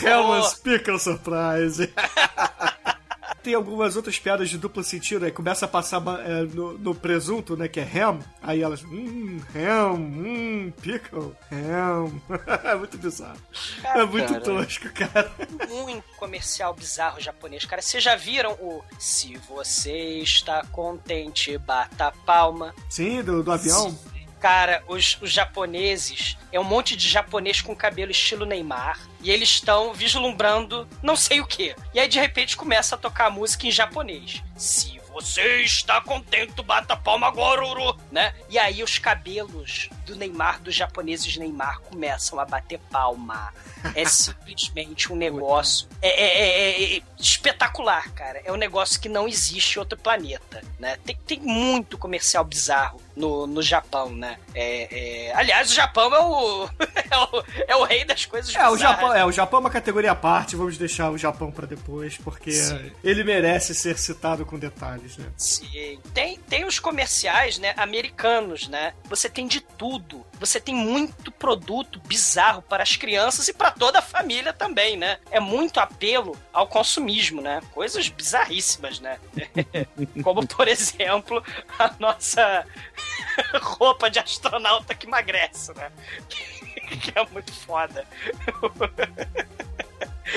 [0.03, 1.89] Helmans Pickle Surprise.
[3.45, 7.55] Tem algumas outras piadas de duplo sentido, aí começa a passar é, no, no presunto,
[7.55, 12.11] né, que é ham, aí elas, hum, ham, hum, pickle, ham.
[12.65, 13.37] é muito bizarro.
[13.83, 14.41] é muito cara.
[14.41, 15.31] tosco, cara.
[15.69, 17.65] muito comercial bizarro japonês.
[17.65, 22.73] Cara, vocês já viram o Se você está contente, bata palma?
[22.89, 23.95] Sim, do, do avião.
[24.39, 29.49] Cara, os, os japoneses, é um monte de japonês com cabelo estilo Neymar, e eles
[29.49, 31.75] estão vislumbrando não sei o que.
[31.93, 34.43] E aí de repente começa a tocar música em japonês.
[34.55, 38.35] Se você está contente, bata palma agora, Uru, né?
[38.49, 43.53] E aí os cabelos do Neymar, dos japoneses Neymar, começam a bater palma.
[43.93, 45.87] É simplesmente um negócio.
[46.01, 48.41] É, é- é- é espetacular, cara.
[48.45, 50.97] É um negócio que não existe em outro planeta, né?
[51.05, 54.37] Tem, tem muito comercial bizarro no, no Japão, né?
[54.53, 56.69] É, é- Aliás, o Japão é o,
[57.11, 58.79] é o, é o rei das coisas É, o bizarras.
[58.79, 62.17] Japão, é, o Japão é uma categoria à parte, vamos deixar o Japão pra depois,
[62.17, 62.91] porque Sim.
[63.03, 65.27] ele merece ser citado com detalhes, né?
[65.37, 65.99] Sim.
[66.13, 68.93] Tem, tem os comerciais, né, americanos, né?
[69.09, 70.25] Você tem de tudo.
[70.39, 75.17] Você tem muito produto bizarro para as crianças e para toda a família também, né?
[75.31, 77.61] É muito apelo ao consumismo, né?
[77.73, 79.19] Coisas bizarríssimas, né?
[80.23, 81.43] Como, por exemplo,
[81.77, 82.65] a nossa
[83.61, 85.91] roupa de astronauta que emagrece, né?
[86.85, 88.05] Que é muito foda.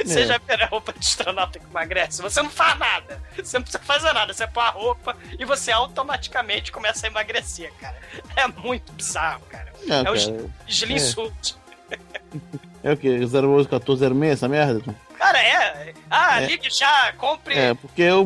[0.04, 0.26] Você É.
[0.26, 2.22] já viu a roupa de astronauta que emagrece?
[2.22, 3.22] Você não faz nada.
[3.36, 4.32] Você não precisa fazer nada.
[4.32, 7.96] Você põe a roupa e você automaticamente começa a emagrecer, cara.
[8.36, 9.72] É muito bizarro, cara.
[9.88, 10.16] É, É, o cara.
[10.16, 11.56] Slim- Slim Suit.
[12.82, 13.08] É o quê?
[13.20, 13.34] 011
[13.68, 14.94] 1406, essa merda?
[15.18, 15.92] Cara, é.
[16.08, 16.46] Ah, É.
[16.46, 17.54] ligue já, compre.
[17.54, 18.24] É, porque eu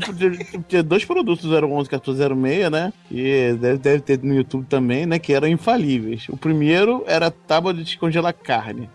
[0.68, 2.92] ter dois produtos 011 1406, né?
[3.08, 5.18] Que deve, deve ter no YouTube também, né?
[5.18, 6.28] Que eram infalíveis.
[6.28, 8.90] O primeiro era a tábua de descongelar carne.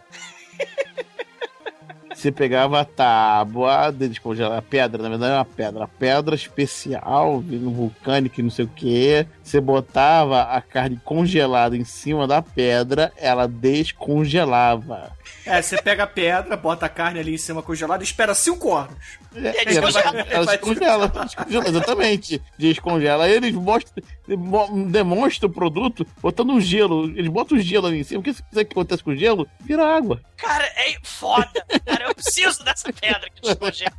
[2.14, 6.34] Você pegava a tábua de descongelar a pedra, na verdade é uma pedra, a pedra
[6.34, 9.24] especial, vindo vulcânica e não sei o que.
[9.44, 15.12] Você botava a carne congelada em cima da pedra, ela descongelava.
[15.46, 18.68] É, você pega a pedra, bota a carne ali em cima congelada e espera 5
[18.70, 18.96] horas.
[19.36, 20.20] É, descongela.
[20.30, 22.42] ela descongela, descongela, exatamente.
[22.58, 23.30] Descongela.
[23.30, 27.06] Eles mostram, mo- demonstram o produto botando um gelo.
[27.18, 28.20] Eles botam o gelo ali em cima.
[28.20, 29.48] O que você que acontece com o gelo?
[29.62, 30.22] Vira água.
[30.38, 31.66] Cara, é foda.
[31.86, 33.94] Cara, eu preciso dessa pedra que descongela.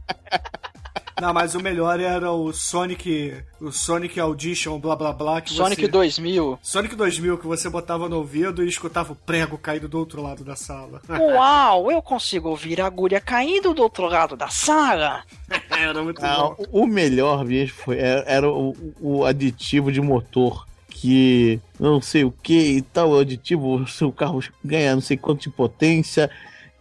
[1.21, 5.41] Não, mas o melhor era o Sonic, o Sonic Audition, blá blá blá.
[5.41, 5.89] Que Sonic você...
[5.89, 6.59] 2000.
[6.63, 10.45] Sonic 2000, que você botava no ouvido e escutava o prego caindo do outro lado
[10.45, 11.01] da sala.
[11.09, 15.23] Uau, eu consigo ouvir a agulha caindo do outro lado da sala.
[15.71, 16.57] Era muito Ah, bom.
[16.73, 20.67] o melhor mesmo foi, era, era o, o aditivo de motor.
[20.91, 25.17] Que não sei o que e tal, o aditivo, o seu carro ganha não sei
[25.17, 26.29] quanto de potência.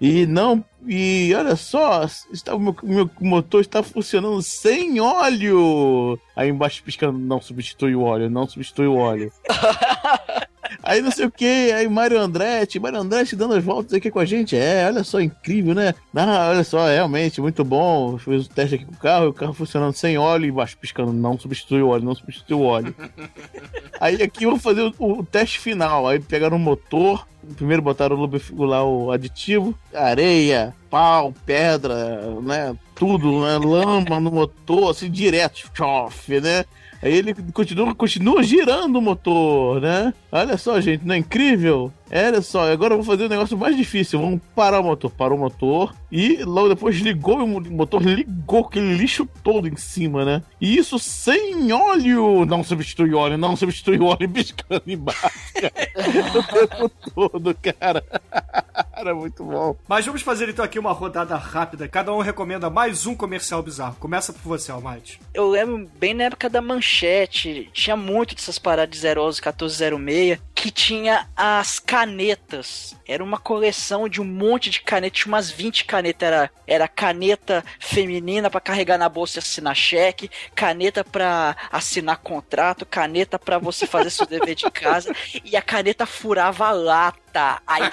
[0.02, 0.66] E não.
[0.88, 6.18] E olha só, está, o meu, meu motor está funcionando sem óleo.
[6.36, 9.32] Aí embaixo piscando, não substitui o óleo, não substitui o óleo.
[10.84, 14.20] Aí não sei o que, aí Mário Andretti, Mário Andretti dando as voltas aqui com
[14.20, 14.56] a gente.
[14.56, 15.94] É, olha só, incrível, né?
[16.16, 18.18] Ah, olha só, realmente, muito bom.
[18.18, 21.12] Fiz o teste aqui com o carro, o carro funcionando sem óleo e embaixo piscando,
[21.12, 22.96] não substitui o óleo, não substitui o óleo.
[24.00, 26.08] aí aqui eu vou fazer o, o teste final.
[26.08, 31.96] Aí pegaram o motor, primeiro botaram o lubrificante lá, o aditivo, areia, pau, pedra,
[32.42, 32.76] né?
[32.96, 33.58] Tudo, né?
[33.58, 36.66] Lama no motor, assim, direto, chofe, né?
[37.02, 40.14] Aí ele continua, continua girando o motor, né?
[40.32, 41.92] Olha só, gente, não é incrível?
[42.10, 44.20] Olha só, agora eu vou fazer um negócio mais difícil.
[44.20, 45.12] Vamos parar o motor.
[45.12, 50.24] Parou o motor e logo depois ligou o motor, ligou aquele lixo todo em cima,
[50.24, 50.42] né?
[50.60, 52.46] E isso sem óleo.
[52.46, 55.30] Não substitui óleo, não substitui óleo piscando embaixo.
[55.96, 58.04] o tempo todo, cara.
[58.98, 59.76] Era muito bom.
[59.88, 61.88] Mas vamos fazer então aqui uma rodada rápida.
[61.88, 63.96] Cada um recomenda mais um comercial bizarro.
[64.00, 65.20] Começa por você, Almighty.
[65.36, 70.72] Eu lembro bem na época da manchete, tinha muito dessas paradas de 011 1406, que
[70.72, 72.96] tinha as canetas.
[73.08, 76.28] Era uma coleção de um monte de canetas, tinha umas 20 canetas.
[76.28, 82.84] Era, era caneta feminina para carregar na bolsa e assinar cheque, caneta para assinar contrato,
[82.84, 85.14] caneta para você fazer seu dever de casa,
[85.46, 87.62] e a caneta furava a lata.
[87.66, 87.84] Aí,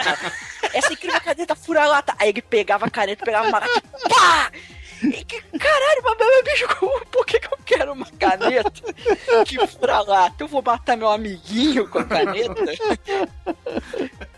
[0.72, 2.14] essa incrível caneta fura lata.
[2.18, 4.50] Aí ele pegava a caneta, pegava uma lata, pá!
[5.02, 6.66] E que, caralho, mas, bicho,
[7.10, 8.70] por que, que eu quero uma caneta
[9.44, 10.32] que fura lá?
[10.38, 12.54] Eu vou matar meu amiguinho com a caneta?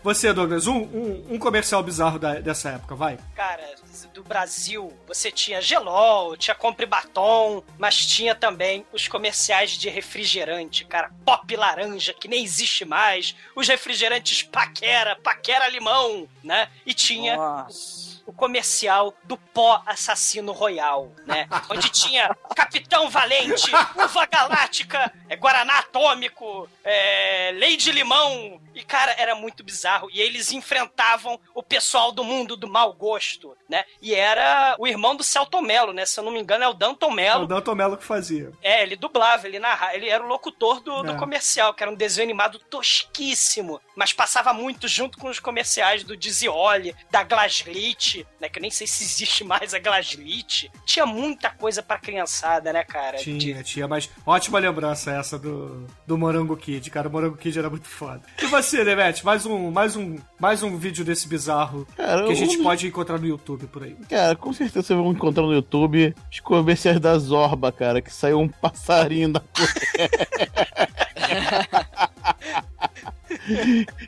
[0.07, 3.19] Você, Douglas, um, um, um comercial bizarro da- dessa época, vai.
[3.35, 3.75] Cara,
[4.13, 10.85] do Brasil, você tinha gelol, tinha compre batom, mas tinha também os comerciais de refrigerante,
[10.85, 11.11] cara.
[11.25, 13.35] Pop laranja, que nem existe mais.
[13.53, 16.69] Os refrigerantes paquera, paquera limão, né?
[16.85, 18.21] E tinha Nossa.
[18.25, 21.49] o comercial do pó assassino royal, né?
[21.69, 28.61] Onde tinha Capitão Valente, Uva Galáctica, é, Guaraná Atômico, é, Lady Limão.
[28.77, 30.07] E, cara, era muito bizarro.
[30.11, 33.83] E eles enfrentavam o pessoal do mundo do mau gosto, né?
[34.01, 36.05] E era o irmão do Celton Mello, né?
[36.05, 37.47] Se eu não me engano, é o Danton É o Mello.
[37.47, 38.51] Danton Mello que fazia.
[38.61, 41.15] É, ele dublava, ele narrava, ele era o locutor do, do É.
[41.17, 46.15] comercial, que era um desenho animado tosquíssimo, mas passava muito junto com os comerciais do
[46.15, 50.69] Dizioli, da Glaslit, né, que eu nem sei se existe mais a Glaslit.
[50.85, 53.17] Tinha muita coisa pra criançada, né, cara?
[53.17, 57.07] De- Tinha, tinha, mas ótima lembrança essa do, do Morango Kid, cara.
[57.07, 58.21] O Morango Kid era muito foda.
[58.41, 59.23] E você, Demet?
[59.23, 63.17] Mais um, mais um, mais um vídeo desse bizarro Cara, que a gente pode encontrar
[63.17, 63.95] no YouTube por aí.
[64.09, 68.39] Cara, com certeza vocês vão encontrar no YouTube os comerciais da Zorba, cara, que saiu
[68.39, 69.41] um passarinho da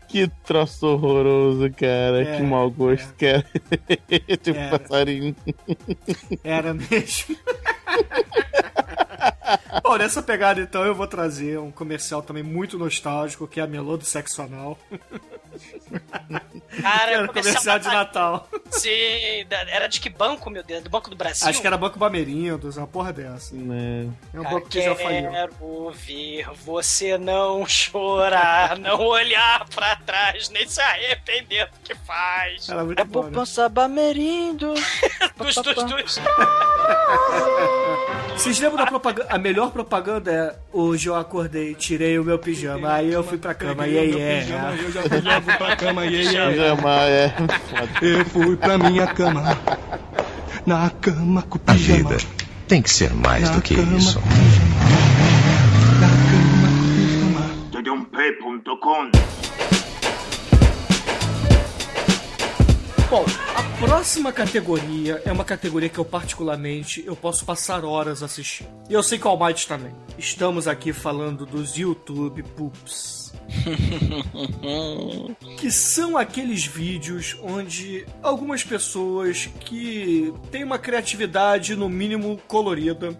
[0.09, 2.21] Que troço horroroso, cara.
[2.21, 3.45] É, que mau gosto, cara.
[4.27, 4.77] Esse Era.
[4.77, 5.35] passarinho.
[6.43, 7.37] Era mesmo.
[9.83, 13.67] Bom, nessa pegada então eu vou trazer um comercial também muito nostálgico, que é a
[13.67, 14.77] Melô do Sexo Anal.
[16.81, 18.49] Cara, Era comercial de Natal.
[18.71, 18.89] Sim,
[19.49, 20.83] era de que banco, meu Deus?
[20.83, 21.47] Do Banco do Brasil?
[21.47, 23.55] Acho que era Banco Bamerindos, uma porra dessa.
[23.55, 24.07] né?
[24.33, 25.31] É um banco que já faliu.
[25.31, 32.69] Quero ver você não chorar, não olhar pra trás, nem se arrepender do que faz.
[32.69, 33.29] Era muito É bom, né?
[33.29, 34.73] poupança bamerindo.
[35.37, 36.19] Dos, dos, dos.
[38.35, 39.27] Vocês lembram da propaganda?
[39.33, 43.53] A melhor propaganda é Hoje eu acordei, tirei o meu pijama, aí eu fui pra
[43.53, 44.43] cama, e aí é.
[44.83, 46.51] Eu já fui logo pra cama, e aí, é.
[46.59, 47.33] Pijama, é.
[48.01, 49.57] Eu fui pra minha cama.
[50.65, 52.17] Na cama com o A vida
[52.67, 54.19] tem que ser mais Na do que cama isso.
[54.19, 54.75] com o pijama.
[56.01, 57.71] Na cama com o pijama.
[57.71, 59.11] Tudump.com
[63.09, 68.69] Bom, a próxima categoria é uma categoria que eu particularmente eu posso passar horas assistindo.
[68.89, 69.93] E eu sei que o Almighty também.
[70.17, 73.18] Estamos aqui falando dos YouTube Poops.
[75.59, 83.17] que são aqueles vídeos onde algumas pessoas que têm uma criatividade no mínimo colorida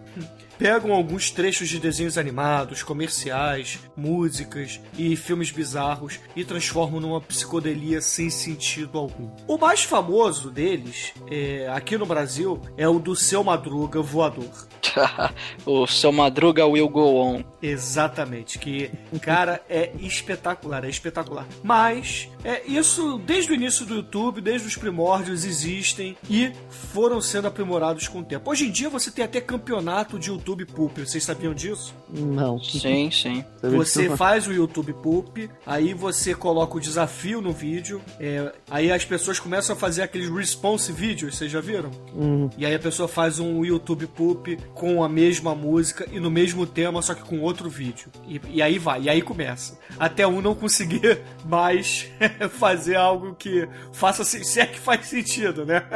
[0.60, 8.02] pegam alguns trechos de desenhos animados, comerciais, músicas e filmes bizarros e transformam numa psicodelia
[8.02, 9.30] sem sentido algum.
[9.48, 14.68] O mais famoso deles, é, aqui no Brasil, é o do Seu Madruga Voador.
[15.64, 17.44] o seu Madruga will go on.
[17.62, 18.90] Exatamente, que,
[19.22, 21.46] cara, é espetacular, é espetacular.
[21.62, 27.48] Mas, é, isso, desde o início do YouTube, desde os primórdios, existem e foram sendo
[27.48, 28.50] aprimorados com o tempo.
[28.50, 31.94] Hoje em dia você tem até campeonato de YouTube Poop, vocês sabiam disso?
[32.08, 32.58] Não.
[32.62, 33.44] Sim, sim.
[33.62, 39.04] Você faz o YouTube Poop, aí você coloca o desafio no vídeo, é, aí as
[39.04, 41.90] pessoas começam a fazer aqueles response vídeos, vocês já viram?
[42.14, 42.48] Hum.
[42.56, 46.66] E aí a pessoa faz um YouTube Poop com a mesma música e no mesmo
[46.66, 48.08] tema, só que com outro vídeo.
[48.26, 49.78] E, e aí vai, e aí começa.
[49.98, 52.08] Até um não conseguir mais
[52.58, 55.82] fazer algo que faça se é que faz sentido, né?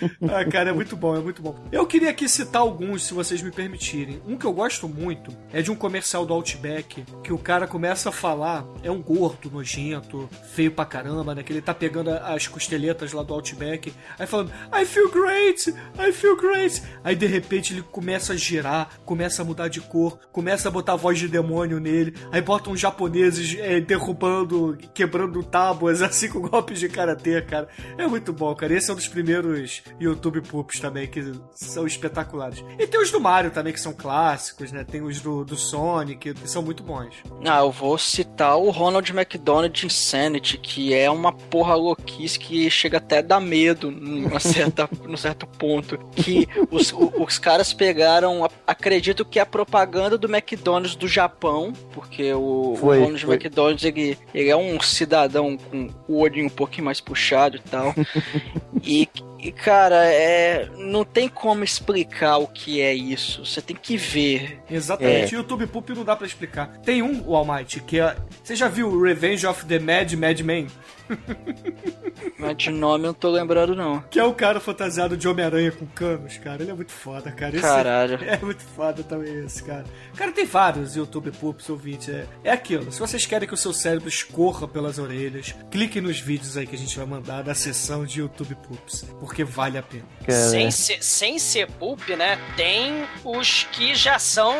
[0.30, 1.56] Ah, cara, é muito bom, é muito bom.
[1.72, 4.20] Eu queria aqui citar alguns, se vocês me permitirem.
[4.26, 8.08] Um que eu gosto muito é de um comercial do Outback, que o cara começa
[8.10, 11.42] a falar, é um gordo, nojento, feio pra caramba, né?
[11.42, 16.12] Que ele tá pegando as costeletas lá do Outback, aí falando, I feel great, I
[16.12, 16.82] feel great.
[17.02, 20.96] Aí de repente ele começa a girar, começa a mudar de cor, começa a botar
[20.96, 26.78] voz de demônio nele, aí botam uns japoneses é, derrubando, quebrando tábuas, assim com golpes
[26.78, 27.68] de karatê, cara.
[27.96, 28.74] É muito bom, cara.
[28.74, 32.62] Esse é um dos primeiros YouTube Poops também, que são espetaculares.
[32.78, 34.84] E tem os do Mario também, que são clássicos, né?
[34.84, 37.14] Tem os do, do Sonic, que são muito bons.
[37.44, 42.98] Ah, eu vou citar o Ronald McDonald Insanity, que é uma porra louquice que chega
[42.98, 45.98] até a dar medo numa certa, num certo ponto.
[46.16, 51.72] Que os, o- os caras pegaram, acredito que é a propaganda do McDonald's do Japão,
[51.92, 53.34] porque o, o Foi, Ronald foi.
[53.34, 57.94] McDonald's ele, ele é um cidadão com o olhinho um pouquinho mais puxado e tal.
[58.82, 63.44] e, e, cara, é, não tem como explicar o que é isso.
[63.44, 64.60] Você tem que ver.
[64.68, 65.34] Exatamente.
[65.34, 66.78] YouTube Poop não dá pra explicar.
[66.84, 68.16] Tem um, o Almighty, que é.
[68.42, 70.66] Você já viu Revenge of the Mad Mad Men?
[72.38, 74.00] Mas de nome eu não tô lembrando, não.
[74.02, 76.62] Que é o cara fantasiado de Homem-Aranha com canos, cara.
[76.62, 77.54] Ele é muito foda, cara.
[77.54, 78.18] Esse Caralho.
[78.28, 79.84] É muito foda também esse, cara.
[80.14, 82.08] Cara, tem vários YouTube Poops ouvintes.
[82.08, 82.92] É, é aquilo.
[82.92, 86.74] Se vocês querem que o seu cérebro escorra pelas orelhas, clique nos vídeos aí que
[86.76, 89.06] a gente vai mandar da sessão de YouTube Poops.
[89.18, 90.04] Porque vale a pena.
[90.26, 92.38] Cara, Sem ser, sem ser pulp, né?
[92.56, 94.54] Tem os que já são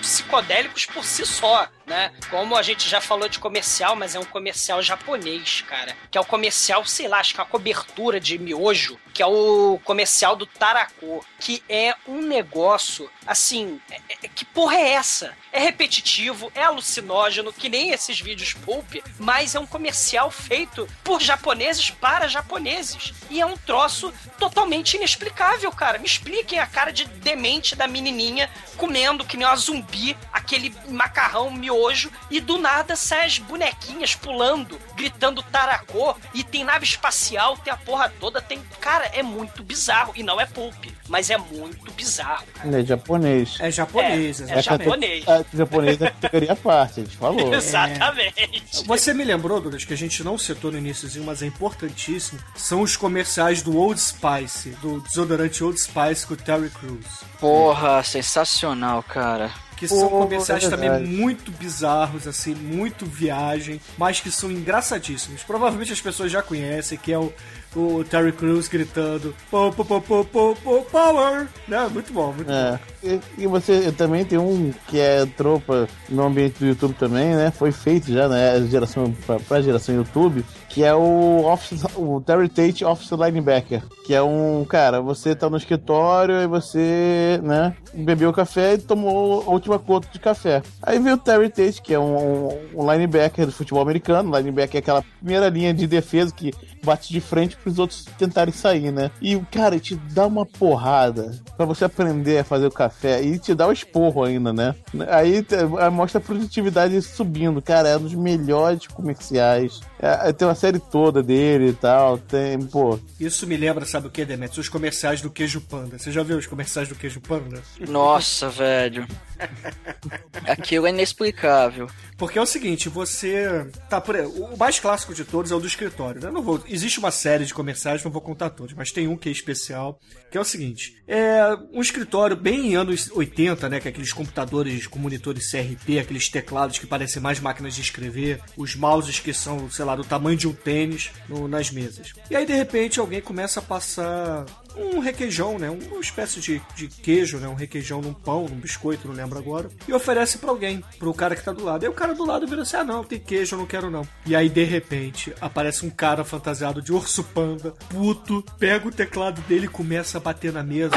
[0.00, 2.12] psicodélicos por si só, né?
[2.30, 5.96] Como a gente já falou de comercial, mas é um comercial japonês, cara.
[6.10, 9.26] Que é o comercial, sei lá, acho que é a cobertura de miojo, que é
[9.26, 15.34] o comercial do Tarako, que é um negócio, assim, é- é- que porra é essa?
[15.52, 21.20] É repetitivo, é alucinógeno, que nem esses vídeos pulp, mas é um comercial feito por
[21.22, 23.14] japoneses para japoneses.
[23.30, 25.98] E é um troço totalmente inexplicável, cara.
[25.98, 30.16] Me expliquem a cara de demente da menininha comendo que nem uma zumbi
[30.46, 36.84] aquele macarrão miojo e do nada sai as bonequinhas pulando, gritando taracô e tem nave
[36.84, 38.62] espacial, tem a porra toda, tem...
[38.80, 40.12] Cara, é muito bizarro.
[40.14, 42.44] E não é pulp, mas é muito bizarro.
[42.64, 43.56] É japonês.
[43.60, 45.28] É japonês, É, é japonês.
[45.28, 47.52] A japonês é categoria à parte, a gente falou.
[47.54, 48.84] Exatamente.
[48.86, 52.40] Você me lembrou, Douglas, que a gente não citou no iníciozinho, mas é importantíssimo.
[52.54, 57.24] São os comerciais do Old Spice, do desodorante Old Spice com o Terry Crews.
[57.40, 59.50] Porra, sensacional, cara.
[59.76, 65.42] Que são Pô, comerciais é também muito bizarros, assim, muito viagem, mas que são engraçadíssimos.
[65.42, 67.30] Provavelmente as pessoas já conhecem, que é o,
[67.74, 71.46] o Terry Crews gritando "Po, po, po, po, po, po, Power!
[71.68, 71.88] Né?
[71.92, 72.52] Muito bom, muito bom.
[72.52, 72.80] É.
[73.02, 77.50] E, e você também tem um que é tropa no ambiente do YouTube também, né?
[77.50, 78.66] Foi feito já, né?
[78.70, 80.44] Geração, pra, pra geração YouTube,
[80.76, 83.82] que é o, office, o Terry Tate Office Linebacker.
[84.04, 89.42] Que é um, cara, você tá no escritório e você, né, bebeu café e tomou
[89.46, 90.62] a última gota de café.
[90.82, 94.36] Aí veio o Terry Tate, que é um, um linebacker do futebol americano.
[94.36, 96.52] Linebacker é aquela primeira linha de defesa que
[96.84, 99.10] bate de frente pros outros tentarem sair, né?
[99.20, 103.54] E, cara, te dá uma porrada pra você aprender a fazer o café e te
[103.54, 104.74] dá o esporro ainda, né?
[105.08, 105.44] Aí
[105.90, 107.62] mostra a produtividade subindo.
[107.62, 109.80] Cara, é um dos melhores comerciais.
[109.98, 112.18] É, tem uma série toda dele e tal.
[112.18, 112.98] Tem, pô.
[113.18, 114.66] Isso me lembra, sabe o que, Demetrius?
[114.66, 115.98] Os comerciais do queijo panda.
[115.98, 117.62] Você já viu os comerciais do queijo panda?
[117.88, 119.06] Nossa, velho.
[120.46, 121.88] Aquilo é inexplicável.
[122.16, 124.16] Porque é o seguinte, você tá por.
[124.16, 126.20] O mais clássico de todos é o do escritório.
[126.22, 126.30] né?
[126.30, 126.62] Não vou.
[126.66, 129.98] Existe uma série de comerciais, não vou contar todos, mas tem um que é especial,
[130.30, 131.40] que é o seguinte: é
[131.72, 133.80] um escritório bem em anos 80, né?
[133.80, 138.40] Que é aqueles computadores com monitores CRT, aqueles teclados que parecem mais máquinas de escrever,
[138.56, 142.12] os mouses que são, sei lá, do tamanho de um tênis no- nas mesas.
[142.30, 144.46] E aí, de repente, alguém começa a passar
[144.76, 145.70] um requeijão, né?
[145.70, 147.48] Uma espécie de, de queijo, né?
[147.48, 149.68] Um requeijão num pão, num biscoito, não lembro agora.
[149.86, 151.84] E oferece pra alguém, pro cara que tá do lado.
[151.84, 154.06] Aí o cara do lado vira assim: ah, não, tem queijo, eu não quero não.
[154.24, 159.40] E aí, de repente, aparece um cara fantasiado de urso panda, puto, pega o teclado
[159.42, 160.94] dele e começa a bater na mesa.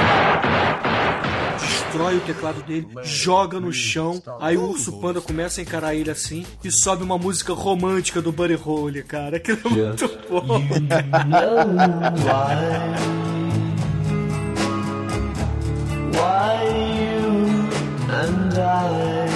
[1.60, 4.22] destrói o teclado dele, joga no chão.
[4.40, 8.32] Aí o urso panda começa a encarar ele assim e sobe uma música romântica do
[8.32, 9.38] Buddy Holly, cara.
[9.38, 10.62] Aquilo é muito bom.
[18.90, 19.29] Os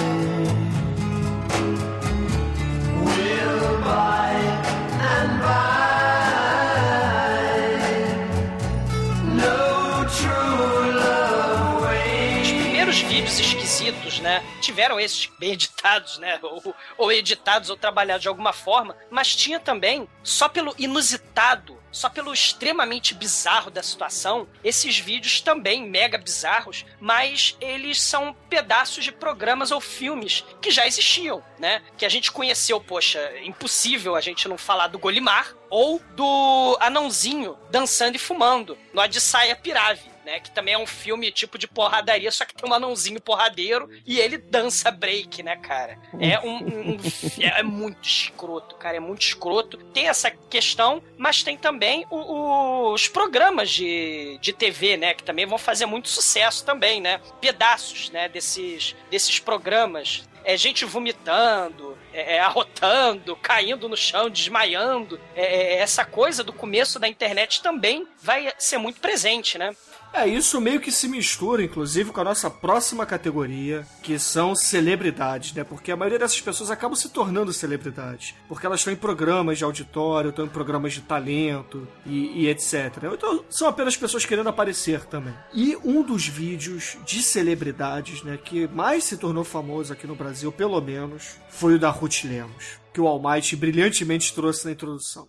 [14.24, 14.42] né?
[14.60, 16.40] Tiveram esses bem editados, né?
[16.42, 22.08] Ou, ou editados ou trabalhados de alguma forma, mas tinha também, só pelo inusitado, só
[22.08, 29.12] pelo extremamente bizarro da situação, esses vídeos também mega bizarros, mas eles são pedaços de
[29.12, 31.82] programas ou filmes que já existiam, né?
[31.98, 37.58] Que a gente conheceu, poxa, impossível a gente não falar do Golimar ou do Anãozinho
[37.70, 40.40] dançando e fumando no Adsaia Pirave né?
[40.40, 44.18] Que também é um filme tipo de porradaria, só que tem um anãozinho porradeiro e
[44.18, 45.98] ele dança break, né, cara?
[46.20, 46.98] É um, um- um-
[47.40, 49.76] é muito escroto, cara, é muito escroto.
[49.76, 55.14] Tem essa questão, mas tem também o- o- os programas de, de TV, né?
[55.14, 57.20] Que também vão fazer muito sucesso também, né?
[57.40, 58.28] Pedaços, né?
[58.28, 60.24] Desses, desses programas.
[60.46, 65.18] É gente vomitando, é, é, arrotando, caindo no chão, desmaiando.
[65.34, 69.74] É, é, essa coisa do começo da internet também vai ser muito presente, né?
[70.14, 75.52] É, isso meio que se mistura, inclusive, com a nossa próxima categoria, que são celebridades,
[75.52, 75.64] né?
[75.64, 78.32] Porque a maioria dessas pessoas acabam se tornando celebridades.
[78.46, 82.96] Porque elas estão em programas de auditório, estão em programas de talento e, e etc.
[83.12, 85.34] Então, são apenas pessoas querendo aparecer também.
[85.52, 90.52] E um dos vídeos de celebridades, né, que mais se tornou famoso aqui no Brasil,
[90.52, 92.78] pelo menos, foi o da Ruth Lemos.
[92.92, 95.26] Que o Almighty brilhantemente trouxe na introdução.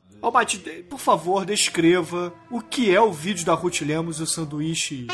[0.57, 5.07] De- por favor, descreva o que é o vídeo da Ruth Lemos e o sanduíche.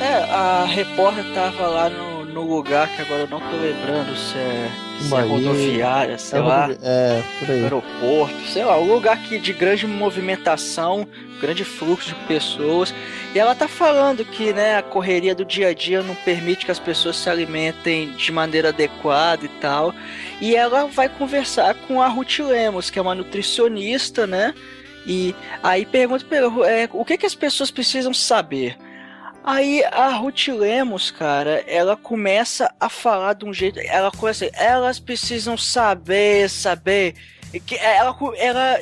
[0.00, 4.36] É, a repórter tava lá no, no lugar que agora eu não tô lembrando se
[4.38, 4.70] é,
[5.00, 7.62] se é rodoviária, sei lá, É, por aí.
[7.62, 11.06] aeroporto, sei lá, um lugar que de grande movimentação,
[11.40, 12.94] grande fluxo de pessoas.
[13.34, 16.70] E ela tá falando que, né, a correria do dia a dia não permite que
[16.70, 19.94] as pessoas se alimentem de maneira adequada e tal.
[20.40, 24.54] E ela vai conversar com a Ruth Lemos, que é uma nutricionista, né?
[25.06, 26.24] E aí pergunta
[26.66, 28.76] é, o que, que as pessoas precisam saber?
[29.44, 33.80] Aí a Ruth Lemos, cara, ela começa a falar de um jeito.
[33.80, 37.14] Ela começa elas precisam saber, saber.
[37.66, 38.78] Que Ela, ela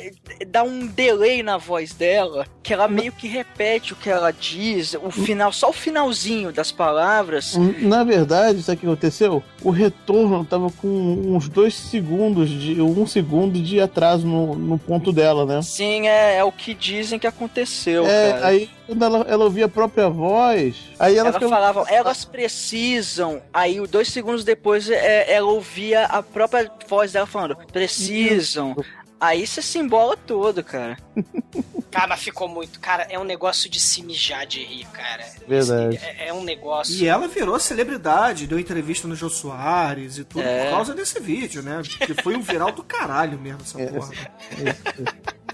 [0.47, 4.93] dá um delay na voz dela, que ela meio que repete o que ela diz,
[4.93, 7.57] o final, só o finalzinho das palavras.
[7.79, 9.43] Na verdade, sabe o que aconteceu?
[9.61, 15.11] O retorno tava com uns dois segundos, de um segundo de atraso no, no ponto
[15.11, 15.61] dela, né?
[15.61, 18.47] Sim, é, é o que dizem que aconteceu, É, cara.
[18.47, 23.41] aí quando ela, ela ouvia a própria voz, aí ela, Ela ficava- falava, elas precisam.
[23.53, 28.75] Aí, dois segundos depois, é, ela ouvia a própria voz dela falando, precisam.
[29.19, 30.97] Aí você se embola todo, cara.
[31.91, 32.79] Cara, mas ficou muito.
[32.79, 35.25] Cara, é um negócio de se mijar de rir, cara.
[35.45, 35.97] Verdade.
[36.01, 36.95] É, é um negócio.
[36.95, 40.63] E ela virou celebridade, deu entrevista no Jô Soares e tudo É.
[40.63, 41.81] por causa desse vídeo, né?
[41.83, 44.09] Que foi um viral do caralho mesmo, essa porra.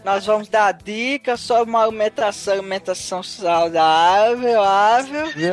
[0.08, 5.52] Nós vamos dar dicas sobre uma alimentação, alimentação saudável, ável, Viu?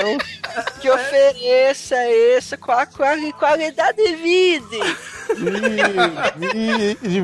[0.80, 4.76] que ofereça essa com a quali- qualidade de vida.
[6.36, 7.20] Vi- vi- de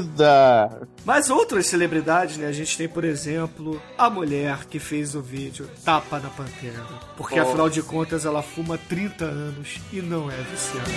[0.00, 0.70] vida.
[1.04, 2.46] Mas outras celebridades, né?
[2.46, 6.84] A gente tem, por exemplo, a mulher que fez o vídeo Tapa na Pantera.
[7.16, 10.88] Porque afinal de contas ela fuma 30 anos e não é viciada.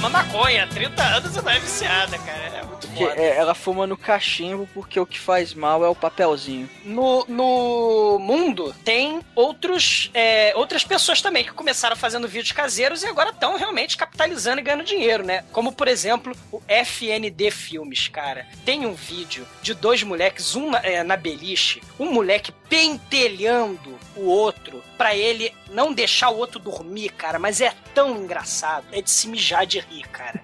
[0.00, 2.40] Fuma maconha, 30 anos e não é viciada, cara.
[2.56, 3.20] É muito foda.
[3.20, 6.70] é, ela fuma no cachimbo porque o que faz mal é o papelzinho.
[6.86, 13.06] No, no mundo tem outros, é, outras pessoas também que começaram fazendo vídeos caseiros e
[13.06, 15.44] agora estão realmente capitalizando e ganhando dinheiro, né?
[15.52, 18.46] Como, por exemplo, o FND Filmes, cara.
[18.64, 24.24] Tem um vídeo de dois moleques, um na, é, na beliche, um moleque pentelhando o
[24.24, 27.38] outro pra ele não deixar o outro dormir, cara.
[27.38, 28.84] Mas é tão engraçado.
[28.92, 30.42] É de se mijar de rir, cara.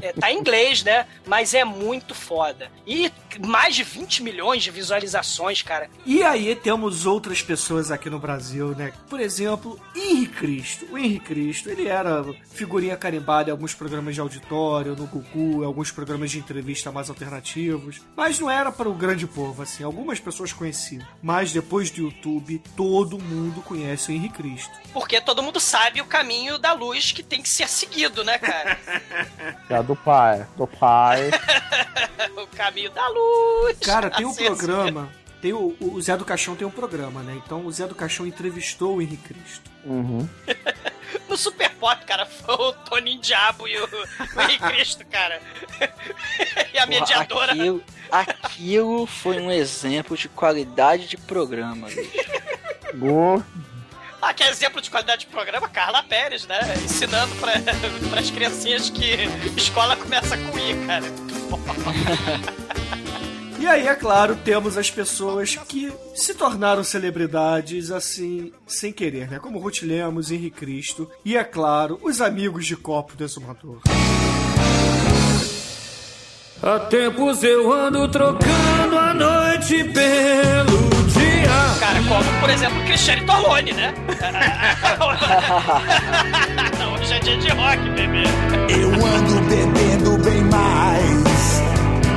[0.00, 1.06] É, tá em inglês, né?
[1.24, 2.68] Mas é muito foda.
[2.84, 5.88] E mais de 20 milhões de visualizações, cara.
[6.04, 8.92] E aí temos outras pessoas aqui no Brasil, né?
[9.08, 10.86] Por exemplo, Henri Cristo.
[10.90, 15.66] O Henri Cristo, ele era figurinha carimbada em alguns programas de auditório, no Gugu, em
[15.66, 18.00] alguns programas de entrevista mais alternativos.
[18.16, 19.84] Mas não era para o grande povo, assim.
[19.84, 21.06] Algumas pessoas conheciam conhecia.
[21.22, 24.70] Mas depois do YouTube, todo mundo conhece o Henrique Cristo.
[24.92, 28.78] Porque todo mundo sabe o caminho da luz que tem que ser seguido, né, cara?
[29.68, 30.46] É do pai.
[30.56, 31.30] Do pai.
[32.36, 33.78] o caminho da luz.
[33.80, 35.08] Cara, tem um Assim, programa.
[35.40, 37.34] Tem o, o Zé do Caixão tem um programa, né?
[37.44, 39.70] Então o Zé do Caixão entrevistou o Henrique Cristo.
[39.84, 40.28] Uhum.
[41.28, 45.40] No Super Pop, cara, foi o Toninho Diabo e o, o Henrique Cristo, cara.
[46.72, 47.52] e a Porra, mediadora.
[47.52, 52.10] Aquilo, aquilo foi um exemplo de qualidade de programa, bicho.
[52.94, 53.42] Go-
[54.24, 56.60] Ah, que é exemplo de qualidade de programa, Carla Pérez, né?
[56.84, 57.54] Ensinando pra,
[58.08, 59.16] pras criancinhas que
[59.56, 61.06] escola começa com I, cara.
[63.58, 69.38] E aí, é claro, temos as pessoas que se tornaram celebridades assim, sem querer, né?
[69.38, 71.08] Como Ruth Lemos, Henrique Cristo.
[71.24, 73.80] E, é claro, os amigos de copo do exumador.
[76.60, 81.11] Há tempos eu ando trocando a noite pelo dia.
[81.80, 83.92] Cara, como, por exemplo, Cristiane Torlone, né?
[87.00, 88.22] Hoje é dia de rock, bebê.
[88.68, 91.62] Eu ando bebendo bem mais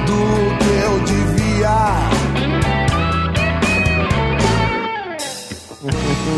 [0.06, 1.96] do que eu devia.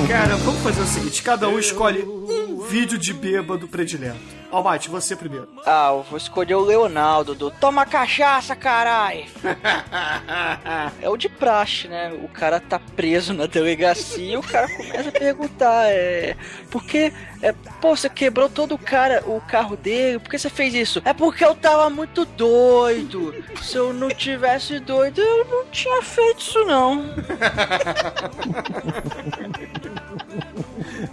[0.07, 4.36] Cara, vamos fazer o seguinte: cada um escolhe um vídeo de bêbado predileto.
[4.51, 5.47] Almighty, você primeiro.
[5.65, 9.25] Ah, eu vou escolher o Leonardo do Toma cachaça, carai!
[11.01, 12.11] É o de praxe, né?
[12.23, 16.35] O cara tá preso na delegacia e o cara começa a perguntar, é.
[16.69, 17.11] Por que.
[17.41, 21.01] É, pô, você quebrou todo o cara, o carro dele, por que você fez isso?
[21.05, 23.33] É porque eu tava muito doido.
[23.61, 27.05] Se eu não tivesse doido, eu não tinha feito isso, não.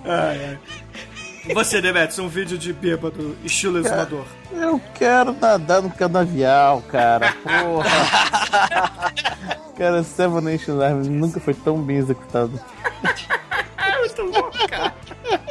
[0.05, 0.59] Ai, ai.
[1.53, 4.25] Você, Demetrius, um vídeo de bêbado estilo exumador.
[4.53, 7.35] Eu quero nadar no canavial, cara.
[7.43, 9.13] Porra.
[9.77, 12.59] cara, Seven Nation Army nunca foi tão bem executado.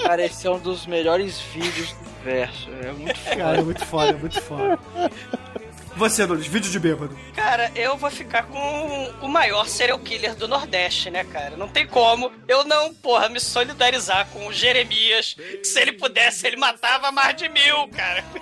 [0.01, 2.69] Cara, esse é um dos melhores vídeos do verso.
[2.81, 3.35] É muito foda.
[3.35, 4.79] Cara, é muito foda, é muito foda.
[5.95, 7.15] Você, Nunes, vídeo de bêbado.
[7.35, 11.55] Cara, eu vou ficar com o maior serial killer do Nordeste, né, cara?
[11.55, 15.35] Não tem como eu não, porra, me solidarizar com o Jeremias.
[15.35, 18.23] Que se ele pudesse, ele matava mais de mil, cara.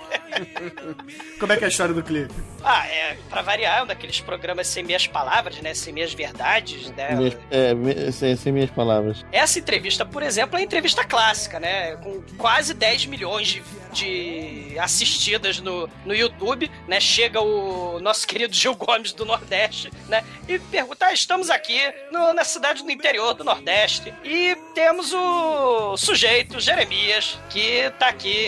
[1.38, 2.32] Como é que é a história do clipe?
[2.64, 5.74] Ah, é, pra variar, é um daqueles programas sem meias palavras, né?
[5.74, 7.14] Sem meias verdades, né?
[7.16, 9.24] Minhas- é, me- sem, sem minhas palavras.
[9.30, 11.96] Essa entrevista, por exemplo, é entrevista clássica, né?
[11.96, 13.62] Com quase 10 milhões de,
[13.92, 17.00] de assistidas no, no YouTube, né?
[17.00, 20.24] Chega o nosso querido Gil Gomes do Nordeste, né?
[20.48, 21.78] E pergunta: ah, estamos aqui
[22.10, 28.46] no- na cidade do interior do Nordeste e temos o sujeito, Jeremias, que tá aqui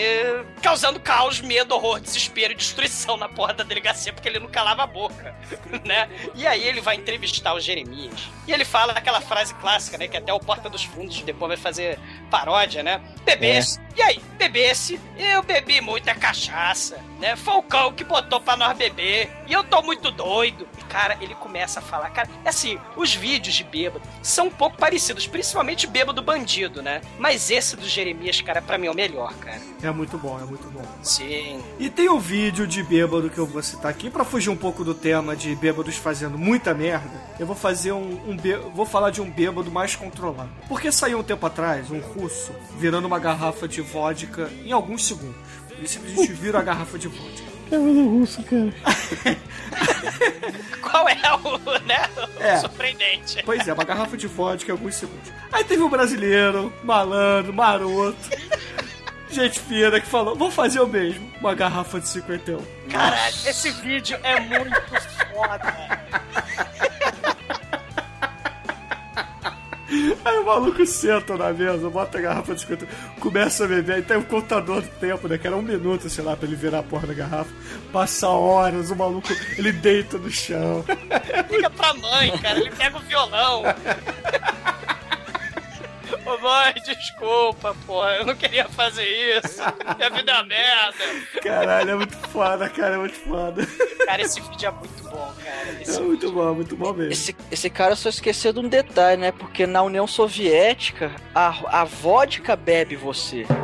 [0.61, 4.83] causando caos, medo, horror, desespero e destruição na porra da delegacia porque ele não calava
[4.83, 5.35] a boca,
[5.85, 6.09] né?
[6.33, 10.07] E aí ele vai entrevistar o Jeremias e ele fala aquela frase clássica, né?
[10.07, 13.01] Que até o Porta dos Fundos depois vai fazer paródia, né?
[13.23, 13.79] Bebesse.
[13.95, 14.99] E aí, bebesse,
[15.35, 17.35] eu bebi muita cachaça, né?
[17.35, 19.29] Falcão que botou pra nós beber.
[19.47, 20.67] E eu tô muito doido.
[20.95, 22.09] Cara, ele começa a falar.
[22.11, 27.01] Cara, é assim, os vídeos de bêbado são um pouco parecidos, principalmente bêbado bandido, né?
[27.19, 29.59] Mas esse do Jeremias, cara, pra mim é o melhor, cara.
[29.83, 30.81] É muito bom, é muito bom.
[31.03, 31.61] Sim.
[31.77, 34.85] E tem um vídeo de bêbado que eu vou citar aqui pra fugir um pouco
[34.85, 37.11] do tema de bêbados fazendo muita merda.
[37.37, 40.49] Eu vou fazer um, um bê- vou falar de um bêbado mais controlado.
[40.69, 45.35] Porque saiu um tempo atrás um russo virando uma garrafa de vodka em alguns segundos.
[45.77, 47.54] Ele simplesmente vira a garrafa de vodka.
[47.71, 48.71] É do russo, cara.
[50.81, 52.09] Qual é o, né?
[52.39, 52.57] O É.
[52.57, 53.41] surpreendente.
[53.43, 55.31] Pois é, uma garrafa de vodka em alguns segundos.
[55.51, 58.17] Aí teve um brasileiro, malandro, maroto,
[59.29, 62.59] gente fina que falou: vou fazer o mesmo, uma garrafa de 51.
[62.89, 64.81] Caralho, esse vídeo é muito
[65.33, 65.73] foda.
[70.23, 72.87] Aí o maluco senta na mesa, bota a garrafa de 50,
[73.19, 75.37] começa a beber, aí tem um contador do tempo, né?
[75.37, 77.51] Que era um minuto, sei lá, pra ele virar a porra da garrafa.
[77.91, 79.27] Passa horas, o maluco,
[79.57, 80.83] ele deita no chão.
[81.51, 82.59] Liga pra mãe, cara.
[82.59, 83.63] Ele pega o violão.
[86.25, 88.05] Ô mãe, desculpa, pô.
[88.07, 89.05] Eu não queria fazer
[89.37, 89.61] isso.
[89.97, 91.05] Minha vida é uma merda.
[91.41, 93.67] Caralho, é muito foda, cara, é muito foda.
[94.05, 95.81] Cara, esse vídeo é muito bom, cara.
[95.81, 97.11] Esse É muito bom, muito bom mesmo.
[97.11, 99.31] Esse, esse cara só esqueceu de um detalhe, né?
[99.31, 103.45] Porque na União Soviética, a, a vodka bebe você.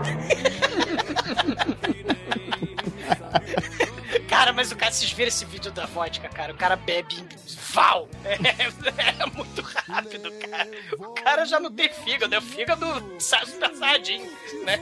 [4.31, 6.53] Cara, mas o cara, vocês viram esse vídeo da vodka, cara?
[6.53, 7.27] O cara bebe em
[7.73, 8.07] val.
[8.23, 10.69] É, é muito rápido, cara.
[10.97, 12.85] O cara já não tem fígado, é o fígado
[13.19, 14.29] sa- super sardinho,
[14.63, 14.79] né?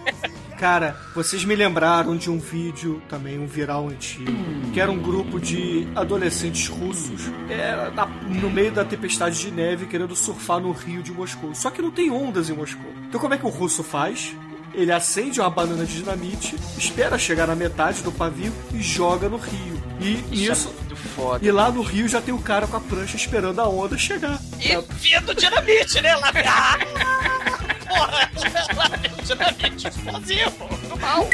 [0.58, 4.32] Cara, vocês me lembraram de um vídeo também, um viral antigo,
[4.74, 7.22] que era um grupo de adolescentes russos.
[7.50, 11.56] Era na, no meio da tempestade de neve querendo surfar no rio de Moscou.
[11.56, 12.92] Só que não tem ondas em Moscou.
[13.08, 14.36] Então como é que o russo faz?
[14.74, 19.38] Ele acende uma banana de dinamite, espera chegar na metade do pavio e joga no
[19.38, 19.82] rio.
[20.00, 20.70] E Isso nisso.
[20.70, 21.46] é muito foda.
[21.46, 24.40] E lá no rio já tem o cara com a prancha esperando a onda chegar.
[24.60, 26.16] E vindo dinamite, né?
[26.16, 26.78] Lá ah,
[27.90, 28.32] Porra,
[28.76, 28.90] lá
[29.24, 30.70] dinamite explosivo.
[30.88, 31.30] Normal.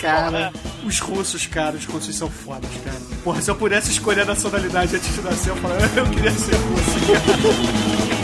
[0.00, 0.52] Cara,
[0.84, 3.00] os russos, cara, os russos são fodas, cara.
[3.22, 6.54] Porra, se eu pudesse escolher a nacionalidade antes de nascer, eu falava, eu queria ser
[6.54, 8.06] russo.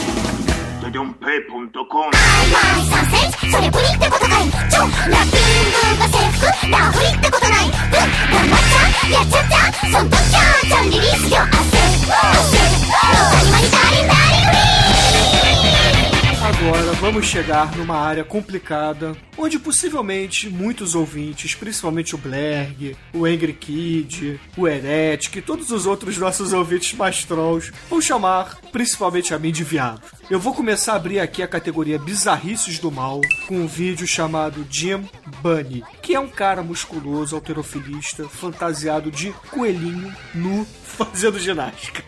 [0.92, 3.16] td1p.com 参戦
[3.50, 4.50] それプリってことかい。
[4.68, 5.48] ちょラッピン
[5.88, 7.64] グが制服ラフリってことない。
[7.64, 9.56] うん頑張っちゃやっちゃった。
[9.88, 10.38] そんとっちゃ
[10.68, 12.20] ちゃんリリースよ汗汗
[12.92, 13.08] マ
[13.40, 15.01] ニマニダリンダリンフリー
[16.52, 23.54] Agora vamos chegar numa área complicada, onde possivelmente muitos ouvintes, principalmente o Blerg, o Angry
[23.54, 29.38] Kid, o Heretic e todos os outros nossos ouvintes mais trolls, vão chamar principalmente a
[29.38, 30.02] mim de viado.
[30.30, 34.66] Eu vou começar a abrir aqui a categoria Bizarrices do Mal com um vídeo chamado
[34.70, 35.08] Jim
[35.40, 42.04] Bunny, que é um cara musculoso, alterofilista, fantasiado de coelhinho nu fazendo ginástica.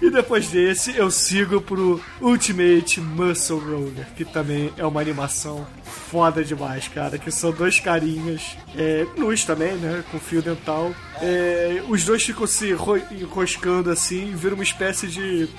[0.00, 6.44] E depois desse, eu sigo pro Ultimate Muscle Roller, que também é uma animação foda
[6.44, 7.18] demais, cara.
[7.18, 9.06] Que são dois carinhas, é,
[9.46, 10.04] também, né?
[10.10, 10.94] Com fio dental.
[11.20, 15.48] É, os dois ficam se ro- enroscando assim, vira uma espécie de.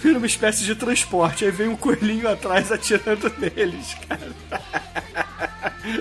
[0.00, 1.44] Vira uma espécie de transporte.
[1.44, 4.30] Aí vem um coelhinho atrás atirando neles, cara.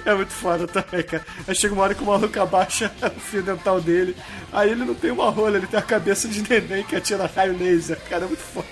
[0.06, 1.26] É muito foda também, cara.
[1.48, 4.16] Aí chega uma hora que o maluco abaixa o fio dental dele.
[4.52, 7.58] Aí ele não tem uma rola, ele tem a cabeça de neném que atira raio
[7.58, 8.00] laser.
[8.10, 8.68] Cara, é muito foda.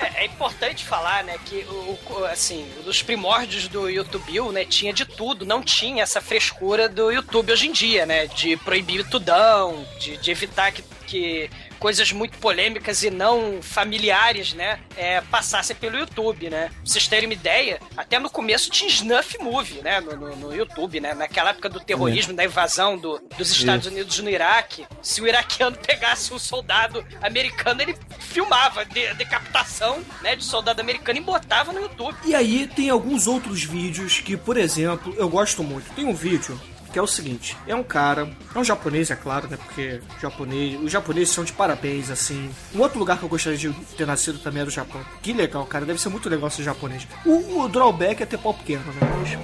[0.00, 5.04] É, é importante falar, né, que o, assim, dos primórdios do YouTube, né, tinha de
[5.04, 10.16] tudo, não tinha essa frescura do YouTube hoje em dia, né, de proibir tudão, de,
[10.16, 11.50] de evitar que, que
[11.80, 16.66] coisas muito polêmicas e não familiares, né, é, passassem pelo YouTube, né.
[16.68, 20.54] Pra vocês terem uma ideia, até no começo tinha Snuff Movie, né, no, no- no
[20.54, 25.20] YouTube, né, naquela época do terrorismo, da invasão do- dos Estados Unidos no Iraque, se
[25.22, 31.18] o iraquiano pegasse um soldado americano, ele filmava de- a decapitação, né, de soldado americano
[31.18, 32.16] e botava no YouTube.
[32.24, 35.90] E aí tem alguns outros vídeos que, por exemplo, eu gosto muito.
[35.94, 36.60] Tem um vídeo
[36.92, 39.56] que é o seguinte: é um cara, é um japonês, é claro, né?
[39.56, 42.50] Porque japonês, os japoneses são de parabéns, assim.
[42.74, 45.00] Um outro lugar que eu gostaria de ter nascido também é do Japão.
[45.22, 47.06] Que legal, cara, deve ser muito legal ser japonês.
[47.24, 49.00] O, o drawback é ter pau pequeno, né?
[49.18, 49.38] Mas.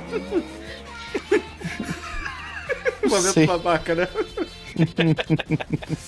[3.11, 4.09] Momento babaca, né?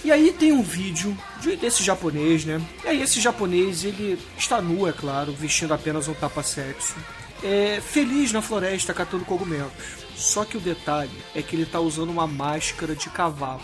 [0.05, 2.61] E aí tem um vídeo de- desse japonês, né?
[2.85, 6.95] E aí esse japonês, ele está nu, é claro, vestindo apenas um tapa-sexo.
[7.43, 9.71] É, feliz na floresta catando cogumelos.
[10.19, 13.63] Só que o detalhe é que ele tá usando uma máscara de cavalo.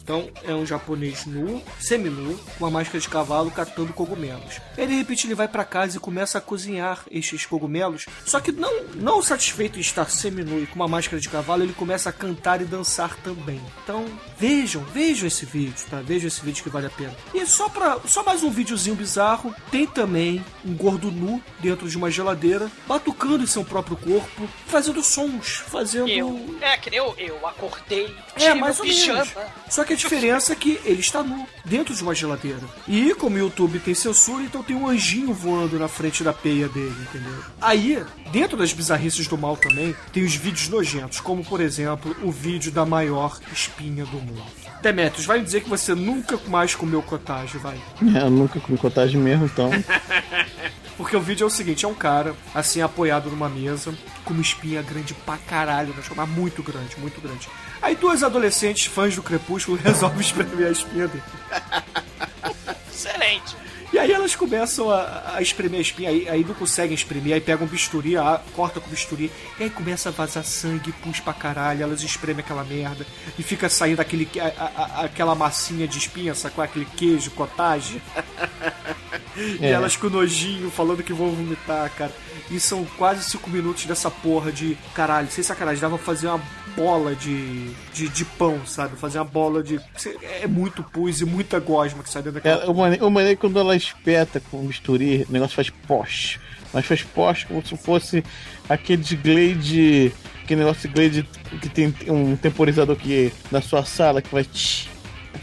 [0.00, 4.60] Então é um japonês nu, semi-nu, com uma máscara de cavalo catando cogumelos.
[4.78, 8.06] Aí de repente ele vai pra casa e começa a cozinhar estes cogumelos.
[8.24, 11.72] Só que não, não satisfeito em estar semi-nu e com uma máscara de cavalo, ele
[11.72, 13.60] começa a cantar e dançar também.
[13.82, 14.06] Então
[14.38, 16.00] vejam, vejam esse vídeo, tá?
[16.00, 17.14] Vejam esse vídeo que vale a pena.
[17.34, 21.96] E só para só mais um videozinho bizarro, tem também um gordo nu dentro de
[21.96, 27.14] uma geladeira, batucando em seu próprio corpo, fazendo sons, fazendo Eu, é, que nem eu,
[27.18, 29.24] eu acordei, é, mais ou pijama.
[29.24, 29.50] menos.
[29.68, 32.60] Só que a diferença é que ele está nu, dentro de uma geladeira.
[32.86, 36.68] E como o YouTube tem censura, então tem um anjinho voando na frente da peia
[36.68, 37.42] dele, entendeu?
[37.60, 42.30] Aí, dentro das bizarrices do mal também, tem os vídeos nojentos, como por exemplo, o
[42.30, 44.44] vídeo da maior espinha do mundo.
[44.82, 47.80] Demetrius, vai me dizer que você nunca mais comeu cottage, vai.
[48.14, 49.70] É, eu nunca comi cotagem mesmo, então.
[50.96, 53.94] Porque o vídeo é o seguinte, é um cara, assim, apoiado numa mesa,
[54.24, 56.02] com uma espinha grande pra caralho, né?
[56.14, 57.48] mas muito grande, muito grande.
[57.82, 61.22] Aí duas adolescentes, fãs do Crepúsculo, resolvem espremer a espinha dele.
[62.90, 63.56] Excelente.
[63.92, 67.40] E aí elas começam a, a espremer a espinha, aí, aí não conseguem espremer, aí
[67.40, 71.32] pegam um bisturi, a- corta com bisturi, e aí começa a vazar sangue, pus pra
[71.32, 73.06] caralho, elas espremem aquela merda,
[73.38, 74.28] e fica saindo aquele,
[74.58, 76.62] a- aquela massinha de espinha, sacou?
[76.64, 78.02] Aquele queijo, cottage.
[79.60, 79.70] E É.
[79.72, 82.10] elas com nojinho, falando que vão vomitar, cara.
[82.50, 84.78] E são quase cinco minutos dessa porra de.
[84.94, 86.40] Caralho, sem sacanagem, dava pra fazer uma
[86.76, 88.96] bola de, de, de pão, sabe?
[88.96, 89.80] Fazer uma bola de.
[90.42, 92.64] É muito pus e muita gosma que sai dentro daquela.
[92.64, 96.38] É, o mane- o maneiro quando ela espeta com o bisturi, o negócio faz posh.
[96.72, 98.22] Mas faz posh como se fosse
[98.68, 100.12] aquele de Glade.
[100.44, 101.28] Aquele negócio de Glade
[101.60, 104.44] que tem um temporizador que na sua sala que vai.
[104.44, 104.88] tch,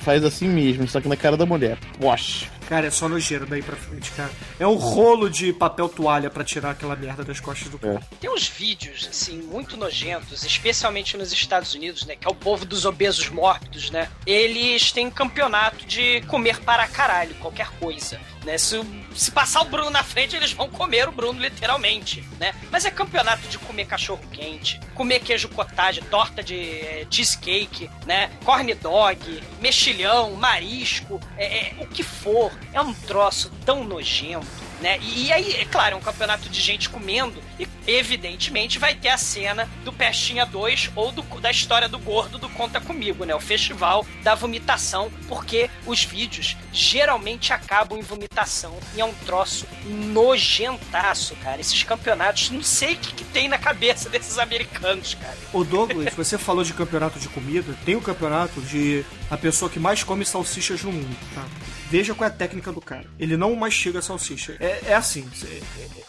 [0.02, 1.78] Faz assim mesmo, só que na cara da mulher.
[2.00, 2.50] Posh.
[2.74, 4.32] Cara, é só nojeira daí pra frente, cara.
[4.60, 8.02] É um rolo de papel toalha pra tirar aquela merda das costas do cara.
[8.20, 12.16] Tem uns vídeos, assim, muito nojentos, especialmente nos Estados Unidos, né?
[12.16, 14.10] Que é o povo dos obesos mórbidos, né?
[14.26, 18.20] Eles têm campeonato de comer para caralho, qualquer coisa.
[18.44, 18.58] Né?
[18.58, 18.82] Se,
[19.16, 22.54] se passar o Bruno na frente, eles vão comer o Bruno, literalmente, né?
[22.72, 28.32] Mas é campeonato de comer cachorro quente, comer queijo cottage, torta de eh, cheesecake, né?
[28.44, 32.52] Corn dog, mexilhão, marisco, é, é, o que for.
[32.72, 34.48] É um troço tão nojento,
[34.82, 35.00] né?
[35.02, 39.10] E, e aí, é claro, é um campeonato de gente comendo e, evidentemente, vai ter
[39.10, 43.34] a cena do Pestinha 2 ou do, da história do gordo do Conta Comigo, né?
[43.34, 49.66] O festival da vomitação, porque os vídeos geralmente acabam em vomitação e é um troço
[49.86, 51.62] nojentaço, cara.
[51.62, 55.38] Esses campeonatos, não sei o que, que tem na cabeça desses americanos, cara.
[55.52, 59.80] Ô Douglas, você falou de campeonato de comida, tem o campeonato de a pessoa que
[59.80, 61.46] mais come salsichas no mundo, tá?
[61.94, 63.06] Veja qual é a técnica do cara.
[63.20, 64.58] Ele não mastiga a salsicha.
[64.60, 65.30] É, é assim.
[65.44, 65.48] é-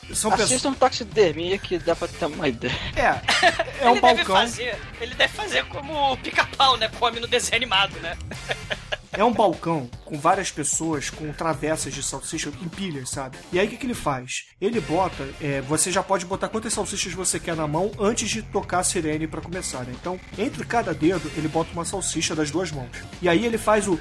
[0.08, 0.50] é- são pessoas.
[0.50, 2.72] Assista um taxidermia que dá pra ter uma ideia.
[2.96, 3.20] É,
[3.84, 4.34] é um ele deve balcão.
[4.34, 6.88] fazer, ele deve fazer como o pica-pau, né?
[6.98, 8.16] Come no desenho animado, né?
[9.16, 13.38] É um balcão com várias pessoas com travessas de salsicha em pilhas, sabe?
[13.52, 14.46] E aí o que, que ele faz?
[14.60, 18.42] Ele bota, é, você já pode botar quantas salsichas você quer na mão antes de
[18.42, 19.94] tocar a sirene pra começar, né?
[20.00, 22.90] Então, entre cada dedo, ele bota uma salsicha das duas mãos.
[23.22, 23.98] E aí ele faz o.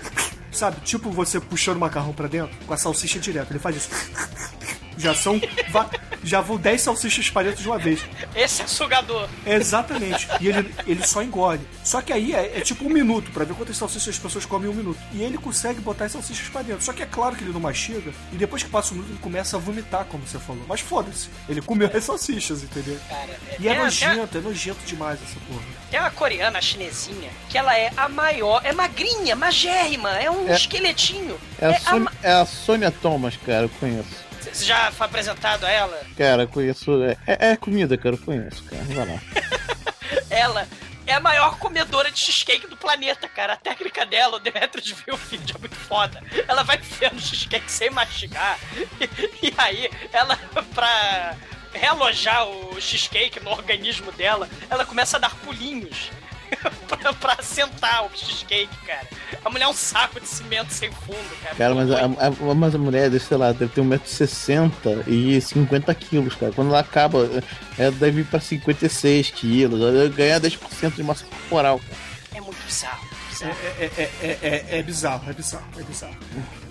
[0.52, 3.52] Sabe, tipo você puxando o macarrão pra dentro com a salsicha direto.
[3.52, 3.90] Ele faz isso.
[4.98, 5.40] Já são.
[6.24, 8.00] Já vão 10 salsichas pra dentro de uma vez.
[8.36, 9.28] Esse é sugador.
[9.46, 10.28] Exatamente.
[10.40, 11.62] E ele, ele só engole.
[11.84, 14.70] Só que aí é, é tipo um minuto, pra ver quantas salsichas as pessoas comem
[14.70, 15.00] em um minuto.
[15.14, 16.84] E ele consegue botar as salsichas pra dentro.
[16.84, 18.12] Só que é claro que ele não mastiga.
[18.32, 20.64] E depois que passa um minuto, ele começa a vomitar, como você falou.
[20.68, 21.30] Mas foda-se.
[21.50, 22.98] Ele comeu as salsichas, entendeu?
[23.10, 25.62] Cara, E é tem- nojento, é nojento demais essa porra.
[25.92, 30.50] Tem uma coreana, a chinesinha, que ela é a maior, é magrinha, magérrima, é um
[30.50, 31.38] É- esqueletinho.
[31.60, 34.23] É a, É a Sônia, é a Sônia Thomas, cara, eu conheço.
[34.54, 36.02] Você já foi apresentado a ela?
[36.18, 37.04] Cara, conheço.
[37.04, 38.84] É, é- é comida, cara, eu conheço, cara.
[38.84, 39.20] Vai lá.
[40.30, 40.68] Ela
[41.06, 43.54] é a maior comedora de cheesecake do planeta, cara.
[43.54, 46.22] A técnica dela, o Demetrius viu o vídeo, é muito foda.
[46.48, 48.58] Ela vai enfiando cheesecake sem mastigar.
[49.02, 49.10] E,
[49.50, 50.36] e aí, ela,
[50.74, 51.36] pra
[51.74, 56.12] realojar o cheesecake no organismo dela, ela começa a dar pulinhos.
[56.88, 59.08] pra, pra assentar o cheesecake, cara.
[59.44, 61.56] A mulher é um saco de cimento sem fundo, cara.
[61.56, 66.36] Cara, mas a, a- mas a mulher, sei lá, deve ter 1,60m e 50 quilos,
[66.36, 66.52] cara.
[66.52, 67.30] Quando ela acaba,
[67.78, 69.82] ela deve ir pra 56 quilos.
[69.82, 71.98] Ela deve ganhar 10% de massa corporal, cara.
[72.36, 73.08] É muito bizarro.
[73.30, 73.56] bizarro.
[73.80, 76.18] É, é, é, é, é bizarro, é bizarro, é bizarro.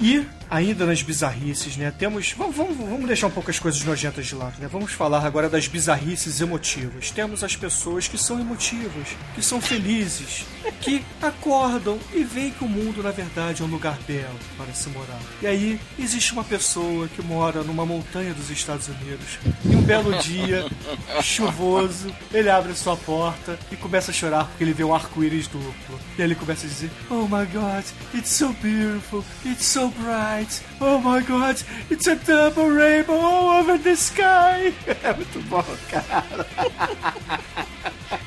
[0.01, 1.91] E, ainda nas bizarrices, né?
[1.91, 2.35] Temos.
[2.37, 4.69] Vamos, vamos, vamos deixar um pouco as coisas nojentas de lado, né?
[4.71, 7.11] Vamos falar agora das bizarrices emotivas.
[7.11, 10.45] Temos as pessoas que são emotivas, que são felizes,
[10.83, 14.91] que acordam e veem que o mundo, na verdade, é um lugar belo para se
[14.91, 15.19] morar.
[15.41, 19.39] E aí, existe uma pessoa que mora numa montanha dos Estados Unidos.
[19.65, 20.67] E um belo dia,
[21.23, 25.99] chuvoso, ele abre sua porta e começa a chorar porque ele vê um arco-íris duplo.
[26.19, 27.85] E aí ele começa a dizer: Oh my god,
[28.15, 30.42] it's so beautiful, it's so bright,
[30.81, 34.73] oh my god, it's a double rainbow all over the sky.
[35.03, 36.25] É muito bom, cara.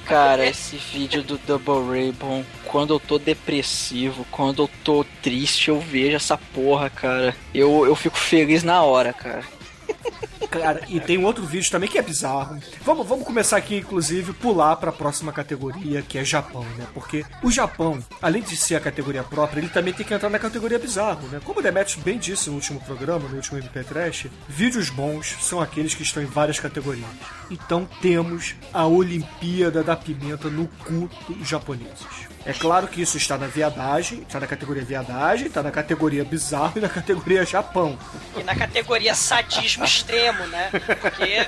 [0.05, 5.79] Cara, esse vídeo do Double Rainbow, quando eu tô depressivo, quando eu tô triste, eu
[5.79, 7.35] vejo essa porra, cara.
[7.53, 9.43] Eu, eu fico feliz na hora, cara.
[10.61, 12.59] Cara, e tem um outro vídeo também que é bizarro.
[12.81, 16.85] Vamos, vamos começar aqui, inclusive, pular pra próxima categoria, que é Japão, né?
[16.93, 20.39] Porque o Japão, além de ser a categoria própria, ele também tem que entrar na
[20.39, 21.39] categoria bizarro, né?
[21.43, 25.61] Como o Demetrius bem disse no último programa, no último MP Trash, vídeos bons são
[25.61, 27.05] aqueles que estão em várias categorias.
[27.49, 32.35] Então temos a Olimpíada da Pimenta no cu dos japoneses.
[32.45, 36.73] É claro que isso está na viadagem, está na categoria viadagem, está na categoria bizarro
[36.75, 37.97] e na categoria Japão.
[38.37, 40.69] E na categoria sadismo extremo, né?
[41.01, 41.47] Porque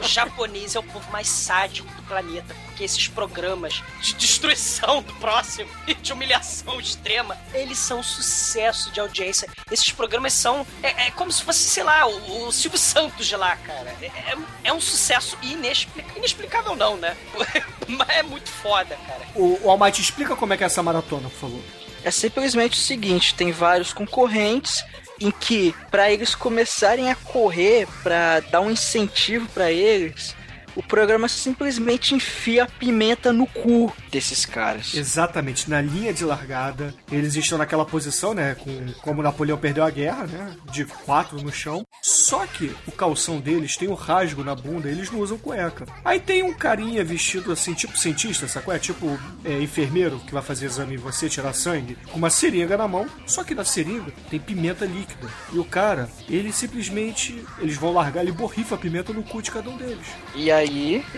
[0.00, 2.54] o japonês é o povo mais sádico do planeta.
[2.66, 8.90] Porque esses programas de destruição do próximo e de humilhação extrema, eles são um sucesso
[8.90, 9.48] de audiência.
[9.70, 10.66] Esses programas são.
[10.82, 13.94] É, é como se fosse, sei lá, o, o Silvio Santos de lá, cara.
[14.00, 16.16] É, é- é um sucesso inexplicável.
[16.18, 17.16] Inexplicável não, né?
[17.88, 19.22] Mas é muito foda, cara.
[19.34, 21.60] O, o Almighty, explica como é que é essa maratona, por favor.
[22.04, 24.84] É simplesmente o seguinte, tem vários concorrentes
[25.22, 30.34] em que para eles começarem a correr, para dar um incentivo para eles,
[30.74, 34.94] o programa simplesmente enfia a pimenta no cu desses caras.
[34.94, 38.54] Exatamente, na linha de largada, eles estão naquela posição, né?
[38.54, 40.56] Com, como Napoleão perdeu a guerra, né?
[40.70, 41.86] De quatro no chão.
[42.02, 45.86] Só que o calção deles tem um rasgo na bunda, eles não usam cueca.
[46.04, 48.74] Aí tem um carinha vestido assim, tipo cientista, sacou?
[48.74, 52.76] É tipo é, enfermeiro que vai fazer exame em você, tirar sangue, com uma seringa
[52.76, 53.06] na mão.
[53.26, 55.28] Só que na seringa tem pimenta líquida.
[55.52, 57.44] E o cara, ele simplesmente.
[57.58, 60.06] Eles vão largar, ele borrifa a pimenta no cu de cada um deles.
[60.34, 60.61] E aí,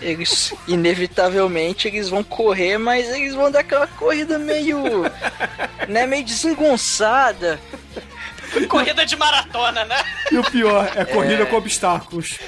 [0.01, 4.81] eles, inevitavelmente, eles vão correr, mas eles vão dar aquela corrida meio.
[5.87, 7.59] né, meio desengonçada.
[8.69, 10.01] Corrida de maratona, né?
[10.31, 12.39] E o pior é corrida com obstáculos.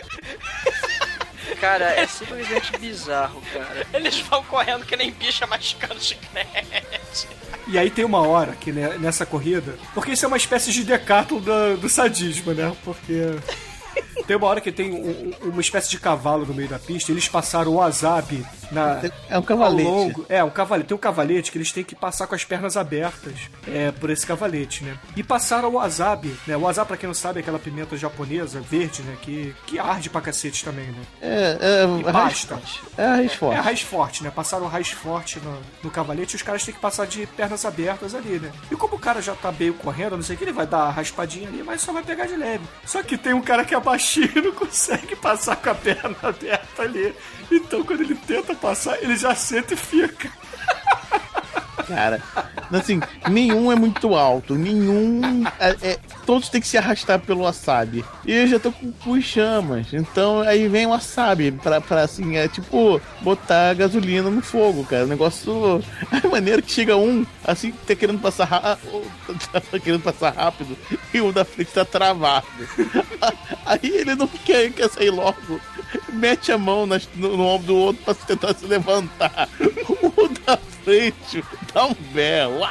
[1.60, 3.86] Cara, é simplesmente bizarro, cara.
[3.94, 7.28] Eles vão correndo que nem bicha mascando chiclete.
[7.68, 9.76] E aí tem uma hora que né, nessa corrida.
[9.94, 12.76] Porque isso é uma espécie de decátulo do, do sadismo, né?
[12.84, 13.36] Porque.
[14.26, 17.12] Tem uma hora que tem um- um- uma espécie de cavalo no meio da pista,
[17.12, 19.02] eles passaram o wasabi na.
[19.30, 19.84] É um cavalete.
[19.90, 20.88] longo- é, um cavalete.
[20.90, 23.34] Tem um cavalete que eles têm que passar com as pernas abertas
[23.68, 24.98] é, por esse cavalete, né?
[25.16, 26.58] E passaram o wasabi, né?
[26.58, 29.16] O wasabi, pra quem não sabe, é aquela pimenta japonesa, verde, né?
[29.22, 31.02] Que, que arde pra cacete também, né?
[31.22, 32.60] É, é, E a raiz basta.
[32.98, 33.62] É raiz É a forte.
[33.62, 34.32] raiz forte, né?
[34.34, 37.64] Passaram o raiz forte no, no cavalete e os caras têm que passar de pernas
[37.66, 38.52] abertas ali, né?
[38.72, 40.84] E como o cara já tá meio correndo, não sei o que, ele vai dar
[40.84, 42.64] a raspadinha ali, mas só vai pegar de leve.
[42.86, 43.78] Só que tem um cara que é
[44.16, 47.14] e não consegue passar com a perna aberta ali.
[47.52, 50.32] Então quando ele tenta passar, ele já senta e fica.
[51.88, 52.22] Cara,
[52.72, 55.44] assim, nenhum é muito alto, nenhum.
[55.60, 58.04] É, é- todos têm que se arrastar pelo wasabi.
[58.26, 59.94] E eu já tô com o chamas.
[59.94, 65.06] Então aí vem o wasabi pra, pra assim, é tipo botar gasolina no fogo, cara.
[65.06, 65.82] O negócio.
[66.24, 69.04] É maneiro que chega um, assim, tá querendo passar rápido.
[69.72, 70.76] Tá querendo passar rápido
[71.14, 72.46] e o da frente tá travado.
[73.66, 75.60] Aí ele não quer, quer sair logo.
[76.12, 79.48] Mete a mão nas- no, no ombro do outro pra tentar se levantar.
[80.18, 81.44] O da frente
[81.78, 82.66] dá um belo.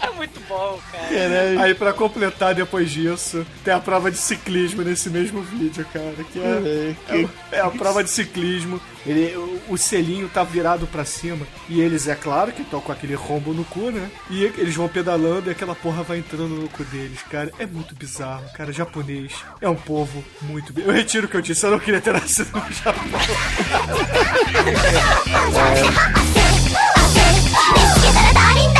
[0.00, 1.08] É muito bom, cara.
[1.08, 1.60] Caralho.
[1.62, 6.12] Aí pra completar depois disso, tem a prova de ciclismo nesse mesmo vídeo, cara.
[6.32, 8.80] Que é, é, é a prova de ciclismo.
[9.06, 11.46] Ele, o, o selinho tá virado pra cima.
[11.68, 14.10] E eles, é claro, que estão com aquele rombo no cu, né?
[14.28, 17.50] E eles vão pedalando e aquela porra vai entrando no cu deles, cara.
[17.58, 18.72] É muito bizarro, cara.
[18.72, 20.78] Japonês é um povo muito.
[20.78, 23.04] Eu retiro o que eu disse, eu não queria ter nascido no Japão.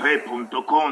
[0.00, 0.90] Tudumpe.com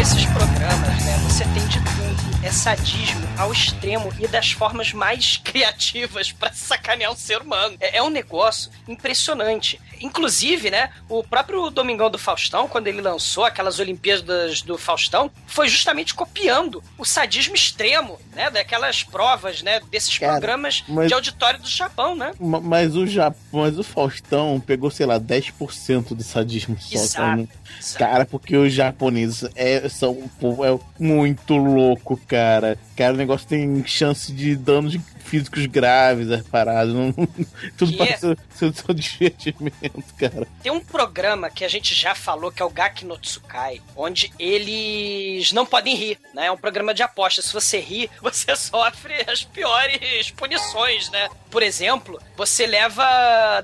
[0.00, 2.44] Esses programas, né, você tem de tudo.
[2.44, 7.76] É sadismo ao extremo e das formas mais criativas pra sacanear um ser humano.
[7.80, 9.80] É, é um negócio impressionante.
[10.00, 15.68] Inclusive, né, o próprio Domingão do Faustão, quando ele lançou aquelas Olimpíadas do Faustão, foi
[15.68, 21.60] justamente copiando o sadismo extremo, né, daquelas provas, né, desses Cara, programas mas- de auditório
[21.60, 22.32] do Japão, né?
[22.38, 26.94] Ma- Mas o Japão, mas o Faustão pegou, sei lá, 10% do sadismo só.
[26.94, 27.48] Exato, cara.
[27.80, 27.98] exato.
[27.98, 32.78] Cara, porque os japoneses é, são um povo é muito louco, cara.
[32.96, 36.94] Cara, o negócio tem chance de danos físicos graves, as paradas.
[36.94, 37.12] Não,
[37.76, 40.46] tudo E parece ser, ser só divertimento, cara.
[40.62, 44.32] Tem um programa que a gente já falou, que é o Gaki no Tsukai, onde
[44.38, 46.46] eles não podem rir, né?
[46.46, 47.42] É um programa de aposta.
[47.42, 51.28] Se você rir, você sofre as piores punições, né?
[51.50, 53.04] Por exemplo, você leva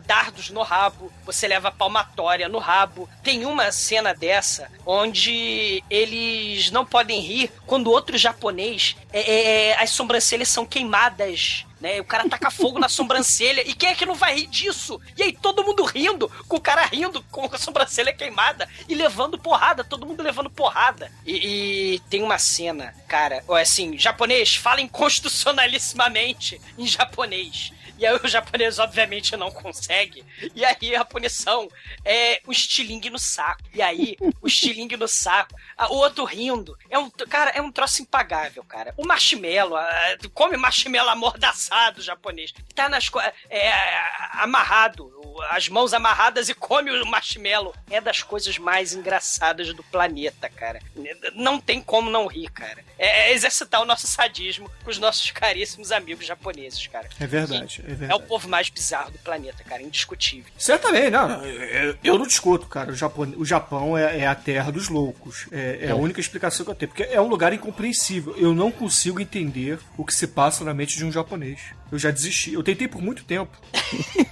[0.06, 3.08] dardos no rabo, você leva palmatória no rabo.
[3.22, 9.90] Tem uma cena dessa onde eles não podem rir quando outro japonês, é, é, as
[9.90, 12.00] sobrancelhas são queimadas né?
[12.00, 13.68] O cara taca fogo na sobrancelha.
[13.68, 15.00] E quem é que não vai rir disso?
[15.16, 19.38] E aí todo mundo rindo, com o cara rindo, com a sobrancelha queimada e levando
[19.38, 21.11] porrada, todo mundo levando porrada.
[21.26, 27.72] E, e tem uma cena, cara, assim, japonês, falem constitucionalissimamente em japonês.
[28.03, 30.24] E aí o japonês, obviamente, não consegue.
[30.57, 31.68] E aí a punição
[32.05, 33.62] é o estilingue no saco.
[33.72, 36.76] E aí, o estilingue no saco, a- o outro rindo.
[36.90, 38.92] É um, cara, é um troço impagável, cara.
[38.96, 42.53] O marshmallow, a- come marshmallow amordaçado japonês.
[42.74, 43.72] Tá nas co- é,
[44.32, 45.11] amarrado,
[45.50, 47.74] as mãos amarradas e come o marshmallow.
[47.90, 50.80] É das coisas mais engraçadas do planeta, cara.
[51.34, 52.84] Não tem como não rir, cara.
[52.98, 57.09] É, é exercitar o nosso sadismo com os nossos caríssimos amigos japoneses, cara.
[57.20, 59.82] É verdade, é É o povo mais bizarro do planeta, cara.
[59.82, 60.51] Indiscutível.
[60.57, 61.45] Certamente, não.
[61.45, 62.93] Eu, eu não discuto, cara.
[62.93, 65.47] O Japão, o Japão é, é a terra dos loucos.
[65.51, 66.90] É, é a única explicação que eu tenho.
[66.90, 68.34] Porque é um lugar incompreensível.
[68.36, 71.61] Eu não consigo entender o que se passa na mente de um japonês.
[71.90, 72.55] Eu já desisti.
[72.55, 73.57] Eu tentei por muito tempo.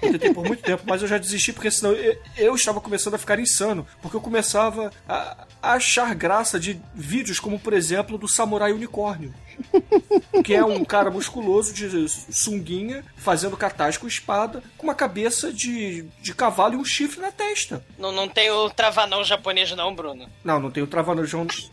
[0.03, 3.15] Eu tentei por muito tempo, mas eu já desisti porque senão eu, eu estava começando
[3.15, 3.87] a ficar insano.
[4.01, 9.35] Porque eu começava a, a achar graça de vídeos como, por exemplo, do Samurai Unicórnio.
[10.45, 16.03] Que é um cara musculoso de sunguinha, fazendo catais com espada, com uma cabeça de,
[16.21, 17.85] de cavalo e um chifre na testa.
[17.99, 20.27] Não, não tem o travanão japonês, não, Bruno.
[20.45, 21.25] Não, não tem o travanão,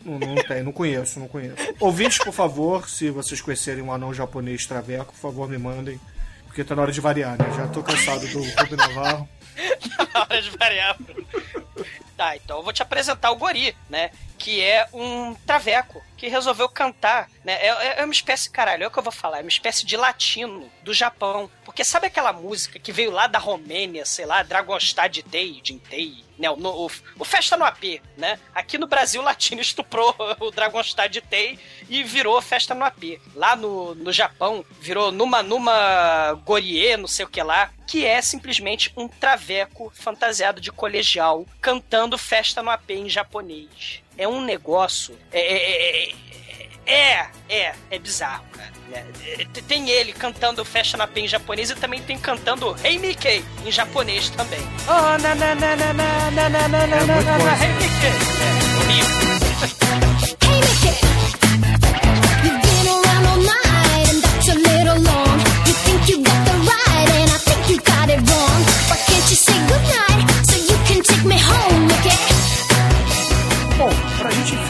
[0.04, 1.56] não, não tem, não conheço, não conheço.
[1.80, 6.00] Ouvintes, por favor, se vocês conhecerem um anão japonês traveco, por favor, me mandem.
[6.46, 7.44] Porque tá na hora de variar, né?
[7.56, 9.28] Já tô cansado do Rubem Navarro.
[10.14, 10.96] Na hora de variar.
[12.16, 14.10] Tá, então eu vou te apresentar o Gori, né?
[14.36, 17.54] Que é um traveco que resolveu cantar, né?
[17.54, 19.96] É, é uma espécie, caralho, é o que eu vou falar, é uma espécie de
[19.96, 21.48] latino do Japão.
[21.64, 26.48] Porque sabe aquela música que veio lá da Romênia, sei lá, Dragonstad Day, Jintei, né?
[26.50, 28.38] O, o, o Festa no AP, né?
[28.54, 31.58] Aqui no Brasil, o latino estuprou o Dragonstad Day
[31.88, 33.20] e virou Festa no AP.
[33.34, 38.20] Lá no, no Japão, virou Numa Numa Gorie, não sei o que lá, que é
[38.22, 44.02] simplesmente um traveco fantasiado de colegial cantando Festa no AP em japonês.
[44.16, 45.18] É um negócio.
[45.32, 46.14] É, é, é,
[46.88, 48.72] é, é, é bizarro, cara.
[48.90, 49.04] né?
[49.66, 53.70] Tem ele cantando Festa na P em japonês e também tem cantando Hey Mickey em
[53.70, 54.60] japonês também.
[54.88, 58.06] Oh, na na na na na na na na na na na na Hey Mickey.
[58.46, 59.68] É.
[60.40, 60.96] Hey Mickey,
[62.44, 65.38] you've been around all night and that's a little long.
[65.66, 68.60] You think you got the right and I think you got it wrong.
[68.88, 71.57] Why can't you say goodnight so you can take me home,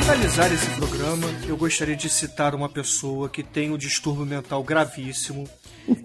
[0.08, 5.46] finalizar esse programa, eu gostaria de citar uma pessoa que tem um distúrbio mental gravíssimo.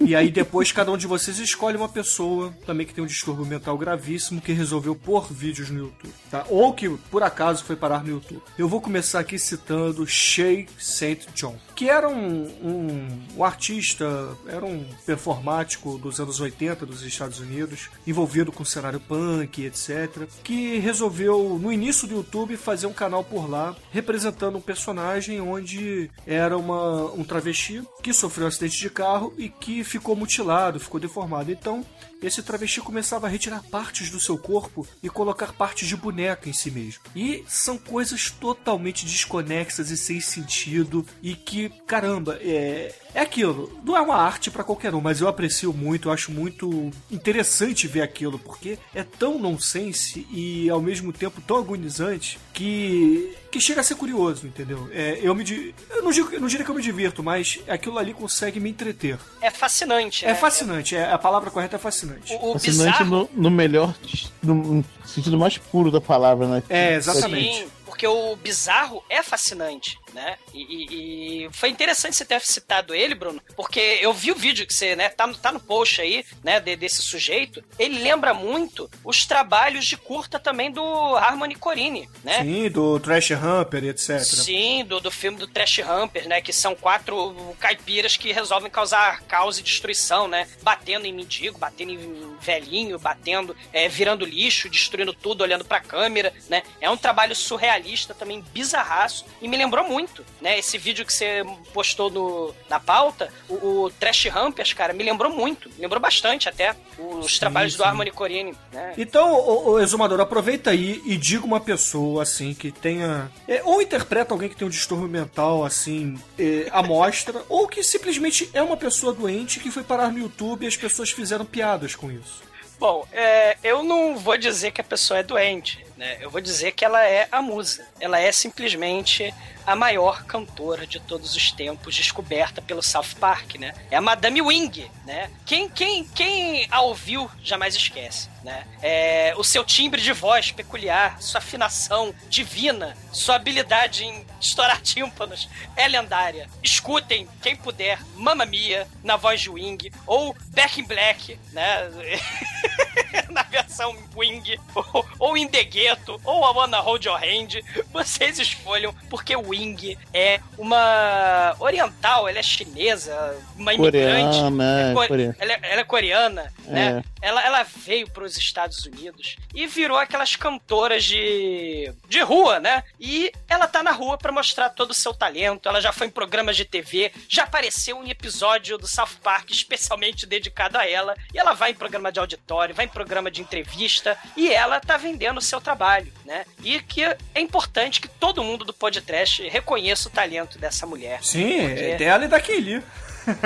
[0.01, 3.45] E aí depois cada um de vocês escolhe uma pessoa também que tem um distúrbio
[3.45, 6.45] mental gravíssimo que resolveu pôr vídeos no YouTube, tá?
[6.49, 8.41] Ou que por acaso foi parar no YouTube.
[8.57, 11.29] Eu vou começar aqui citando Shay St.
[11.33, 14.05] John, que era um, um, um artista,
[14.47, 20.27] era um performático dos anos 80 dos Estados Unidos, envolvido com o cenário punk, etc,
[20.43, 26.09] que resolveu no início do YouTube fazer um canal por lá representando um personagem onde
[26.25, 30.99] era uma, um travesti que sofreu um acidente de carro e que ficou mutilado, ficou
[30.99, 31.51] deformado.
[31.51, 31.85] Então,
[32.21, 36.53] esse travesti começava a retirar partes do seu corpo e colocar partes de boneca em
[36.53, 37.03] si mesmo.
[37.13, 43.79] E são coisas totalmente desconexas e sem sentido e que, caramba, é, é aquilo.
[43.83, 47.87] Não é uma arte pra qualquer um, mas eu aprecio muito, eu acho muito interessante
[47.87, 53.81] ver aquilo, porque é tão nonsense e ao mesmo tempo tão agonizante que que chega
[53.81, 54.89] a ser curioso, entendeu?
[54.91, 55.43] É, eu me
[55.91, 58.67] eu não, digo, eu não diria que eu me divirto, mas aquilo ali consegue me
[58.67, 59.19] entreter.
[59.39, 60.35] É fascinante, É né?
[60.35, 62.33] fascinante, é, a palavra correta é fascinante.
[62.33, 63.29] O, o Fascinante bizarro...
[63.35, 63.93] no, no melhor,
[64.41, 66.63] no sentido mais puro da palavra, né?
[66.67, 67.59] É, exatamente.
[67.59, 70.35] Sim, porque o bizarro é fascinante, né?
[70.51, 74.65] E, e- e foi interessante você ter citado ele, Bruno, porque eu vi o vídeo
[74.65, 77.63] que você, né, tá, no- tá no post aí, né, de- desse sujeito.
[77.77, 80.81] Ele lembra muito os trabalhos de curta também do
[81.17, 82.41] Harmony Corine, né?
[82.41, 84.19] Sim, do Trash Hamper, etc.
[84.23, 86.41] Sim, do, do filme do Trash Hamper, né?
[86.41, 90.47] Que são quatro caipiras que resolvem causar caos e destruição, né?
[90.63, 96.33] Batendo em mendigo, batendo em velhinho, batendo, é, virando lixo, destruindo tudo, olhando pra câmera,
[96.49, 96.63] né?
[96.81, 97.35] É um trabalho
[97.83, 100.57] surrealista também, bizarraço, e me lembrou muito, né?
[100.57, 105.31] Esse vídeo que você postou no, na pauta, o, o Trash Hampers, cara, me lembrou
[105.31, 107.89] muito, me lembrou bastante até os trabalhos do sim.
[107.89, 108.93] Harmony Corine, né?
[108.97, 113.29] Então, ô, ô, Exumador, aproveita aí e diga uma pessoa, assim, que tenha.
[113.47, 117.83] é, ou interpreta alguém que tem um distúrbio mental, assim, é, à mostra, ou que
[117.83, 121.95] simplesmente é uma pessoa doente que foi parar no YouTube e as pessoas fizeram piadas
[121.95, 122.52] com isso.
[122.83, 126.17] Bom, é, eu não vou dizer que a pessoa é doente, né?
[126.19, 127.87] Eu vou dizer que ela é a musa.
[127.97, 129.33] Ela é simplesmente
[129.65, 133.73] a maior cantora de todos os tempos, descoberta pelo South Park, né?
[133.89, 135.31] É a Madame Wing, né?
[135.45, 138.65] Quem, quem, quem a ouviu jamais esquece, né?
[138.81, 145.49] É, o seu timbre de voz peculiar, sua afinação divina, sua habilidade em estourar tímpanos
[145.75, 146.49] é lendária.
[146.61, 151.89] Escutem, quem puder, Mamma Mia na voz de Wing ou Back in Black, né?
[153.29, 158.39] na versão Wing, ou, ou In The Ghetto, ou a Wanna Hold Your Hand, vocês
[158.39, 164.37] escolham, porque Wing é uma oriental, ela é chinesa, uma imigrante.
[164.37, 165.35] Coreana, é coreana.
[165.39, 166.71] Ela, é, ela é coreana, É.
[166.71, 167.03] né?
[167.21, 172.83] Ela, ela veio para os Estados Unidos e virou aquelas cantoras de, de rua, né?
[172.99, 175.67] E ela tá na rua para mostrar todo o seu talento.
[175.69, 180.25] Ela já foi em programas de TV, já apareceu em episódio do South Park especialmente
[180.25, 181.15] dedicado a ela.
[181.33, 184.97] E ela vai em programa de auditório, vai em programa de entrevista e ela tá
[184.97, 186.45] vendendo o seu trabalho, né?
[186.63, 191.23] E que é importante que todo mundo do podcast reconheça o talento dessa mulher.
[191.23, 192.83] Sim, Porque- é dela e daquele.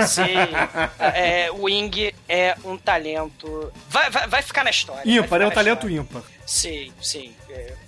[0.08, 0.24] Sim,
[1.00, 3.72] é, o Wing é um talento.
[3.90, 5.02] Vai, vai, vai ficar na história.
[5.06, 5.98] Ímpar, é um talento história.
[5.98, 6.24] ímpar.
[6.46, 7.34] Sim, sim.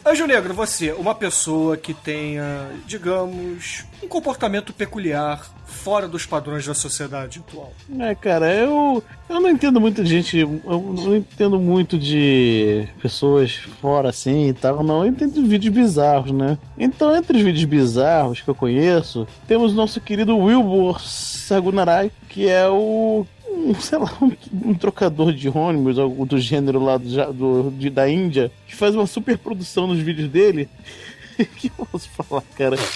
[0.06, 6.74] Anjo Negro, você, uma pessoa que tenha, digamos, um comportamento peculiar fora dos padrões da
[6.74, 7.72] sociedade atual.
[8.00, 10.40] É, cara, eu, eu não entendo muito de gente.
[10.40, 15.04] Eu não entendo muito de pessoas fora assim e tal, não.
[15.04, 16.58] Eu entendo de vídeos bizarros, né?
[16.78, 22.68] Então, entre os vídeos bizarros que eu conheço, temos nosso querido Wilbur Sagunarai, que é
[22.68, 23.26] o.
[23.60, 24.32] um, sei lá, um,
[24.70, 28.96] um trocador de ônibus, algo do gênero lá do, do- de- da Índia, que faz
[28.96, 30.68] uma super produção nos vídeos dele.
[31.58, 32.78] que eu posso falar, cara?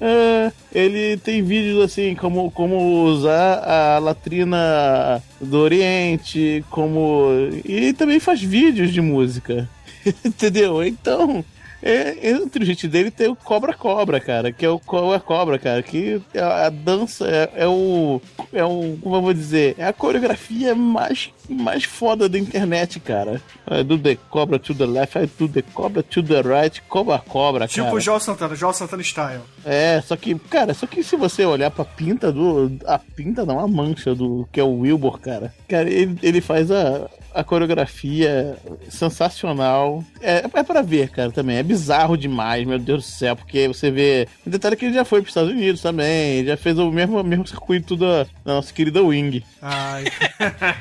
[0.00, 7.28] É, ele tem vídeos assim, como, como usar a latrina do Oriente, como.
[7.64, 9.70] E também faz vídeos de música.
[10.24, 10.84] Entendeu?
[10.84, 11.42] Então.
[11.86, 15.58] É, entre o gente dele tem o Cobra Cobra, cara, que é o Cobra Cobra,
[15.58, 18.22] cara, que a, a dança é, é o.
[18.54, 18.96] É o.
[19.02, 19.74] Como eu vou dizer?
[19.76, 23.38] É a coreografia mais, mais foda da internet, cara.
[23.66, 27.18] É do The Cobra to the left, I do the Cobra to the right, Cobra
[27.18, 27.96] Cobra, Tipo cara.
[27.96, 29.40] o Joel Santana, Joel Santana Style.
[29.62, 32.78] É, só que, cara, só que se você olhar pra pinta do.
[32.86, 34.48] A pinta não, a mancha do.
[34.50, 35.52] que é o Wilbur, cara.
[35.68, 38.56] Cara, ele, ele faz a, a coreografia
[38.88, 40.04] sensacional.
[40.20, 41.56] É, é pra ver, cara, também.
[41.56, 44.28] É bizarro demais, meu Deus do céu, porque você vê.
[44.46, 47.22] O detalhe é que ele já foi pros Estados Unidos também, já fez o mesmo,
[47.22, 49.44] mesmo circuito da, da nossa querida Wing.
[49.60, 50.04] Ai.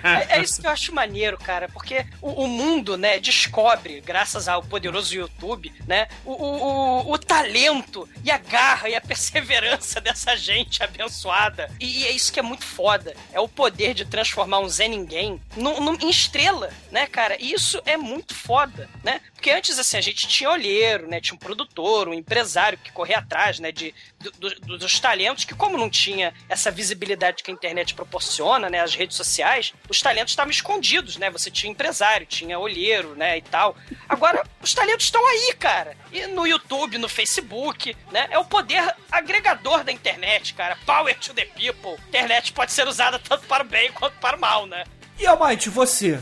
[0.04, 4.48] É, é isso que eu acho maneiro, cara, porque o, o mundo, né, descobre, graças
[4.48, 6.64] ao poderoso YouTube, né, o, o,
[7.08, 11.70] o- o talento e a garra e a perseverança dessa gente abençoada.
[11.80, 13.14] E, é isso que é muito foda.
[13.32, 16.43] É o poder de transformar um Zé Ninguém num- num- em estrela,
[16.92, 17.38] né, cara?
[17.42, 19.22] Isso é muito foda, né?
[19.34, 21.20] Porque antes, assim, a gente tinha olheiro, né?
[21.22, 23.72] Tinha um produtor, um empresário que corria atrás, né?
[23.72, 28.70] De, do- do- dos talentos, que como não tinha essa visibilidade que a internet proporciona,
[28.70, 28.80] né?
[28.82, 31.30] As redes sociais, os talentos estavam escondidos, né?
[31.30, 33.38] Você tinha empresário, tinha olheiro, né?
[33.38, 33.76] E tal.
[34.08, 35.96] Agora, os talentos estão aí, cara.
[36.12, 38.28] E no YouTube, no Facebook, né?
[38.32, 40.78] É o poder agregador da internet, cara.
[40.86, 41.98] Power to the people.
[42.08, 44.84] Internet pode ser usada tanto para o bem quanto para o mal, né?
[45.20, 46.22] E Almighty, você?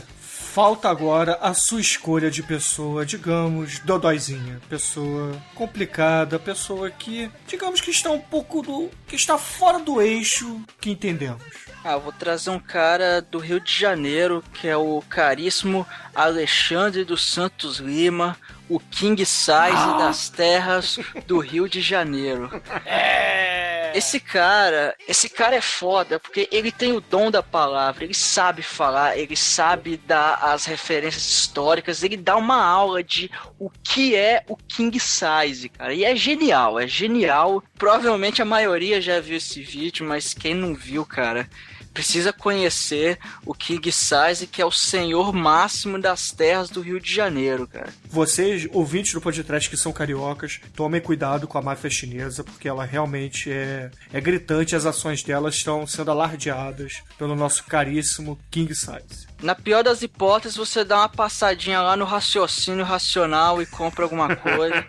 [0.52, 4.60] Falta agora a sua escolha de pessoa, digamos, dodóizinha.
[4.68, 8.90] Pessoa complicada, pessoa que, digamos que está um pouco do.
[9.06, 11.42] que está fora do eixo que entendemos.
[11.82, 17.24] Ah, vou trazer um cara do Rio de Janeiro, que é o caríssimo Alexandre dos
[17.32, 18.36] Santos Lima,
[18.74, 22.50] o King Size das terras do Rio de Janeiro.
[22.86, 23.92] É.
[23.94, 28.62] Esse cara, esse cara é foda, porque ele tem o dom da palavra, ele sabe
[28.62, 34.42] falar, ele sabe dar as referências históricas, ele dá uma aula de o que é
[34.48, 35.92] o King Size, cara.
[35.92, 37.62] E é genial, é genial.
[37.78, 41.46] Provavelmente a maioria já viu esse vídeo, mas quem não viu, cara,
[41.92, 47.12] precisa conhecer o King Size, que é o senhor máximo das terras do Rio de
[47.12, 47.92] Janeiro, cara.
[48.08, 52.84] Vocês, ouvintes do podcast que são cariocas, tomem cuidado com a máfia chinesa, porque ela
[52.84, 54.76] realmente é, é gritante.
[54.76, 59.31] As ações dela estão sendo alardeadas pelo nosso caríssimo King Size.
[59.42, 64.36] Na pior das hipóteses, você dá uma passadinha lá no raciocínio racional e compra alguma
[64.36, 64.84] coisa.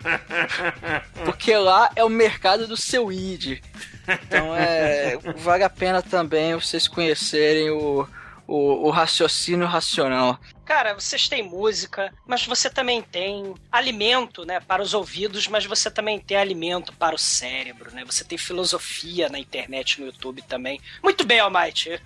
[1.24, 3.60] Porque lá é o mercado do seu id.
[4.08, 5.18] Então é.
[5.38, 8.06] Vale a pena também vocês conhecerem o,
[8.46, 10.38] o, o raciocínio racional.
[10.64, 15.90] Cara, vocês têm música, mas você também tem alimento, né, para os ouvidos, mas você
[15.90, 18.04] também tem alimento para o cérebro, né?
[18.04, 20.80] Você tem filosofia na internet, no YouTube também.
[21.02, 21.90] Muito bem, Almighty.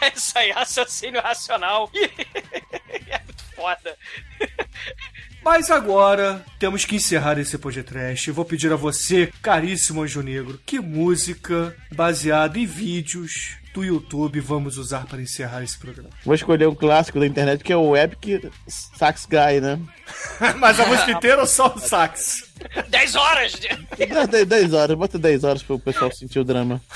[0.00, 1.90] é isso aí, raciocínio racional.
[3.08, 3.96] é muito foda.
[5.42, 8.30] Mas agora temos que encerrar esse podcast.
[8.30, 14.76] Vou pedir a você, caríssimo Anjo Negro, que música baseada em vídeos do YouTube vamos
[14.76, 16.10] usar para encerrar esse programa.
[16.24, 19.78] Vou escolher um clássico da internet que é o Epic Sax Guy, né?
[20.58, 22.49] Mas a música inteira ou só o sax?
[22.88, 23.52] 10 horas!
[23.52, 24.06] De...
[24.06, 26.80] Dá 10 10 horas, bota 10 horas pro pessoal sentir o drama.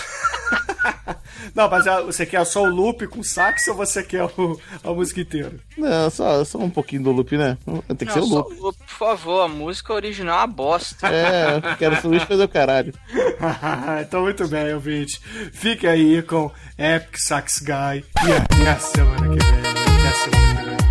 [1.54, 4.90] Não, mas a- você quer só o loop com sax ou você quer o- a
[4.92, 5.52] música inteira?
[5.76, 7.56] Não, só, só um pouquinho do loop, né?
[7.96, 8.52] Tem que ser Não, o só loop.
[8.58, 11.06] o loop, por favor, a música original é uma bosta.
[11.08, 12.94] É, quero o Luiz fazer o caralho.
[14.02, 15.20] então, muito bem, ouvinte.
[15.52, 19.60] Fique aí com Epic Sax Guy e até a semana que vem.
[19.60, 20.83] Até a semana que vem.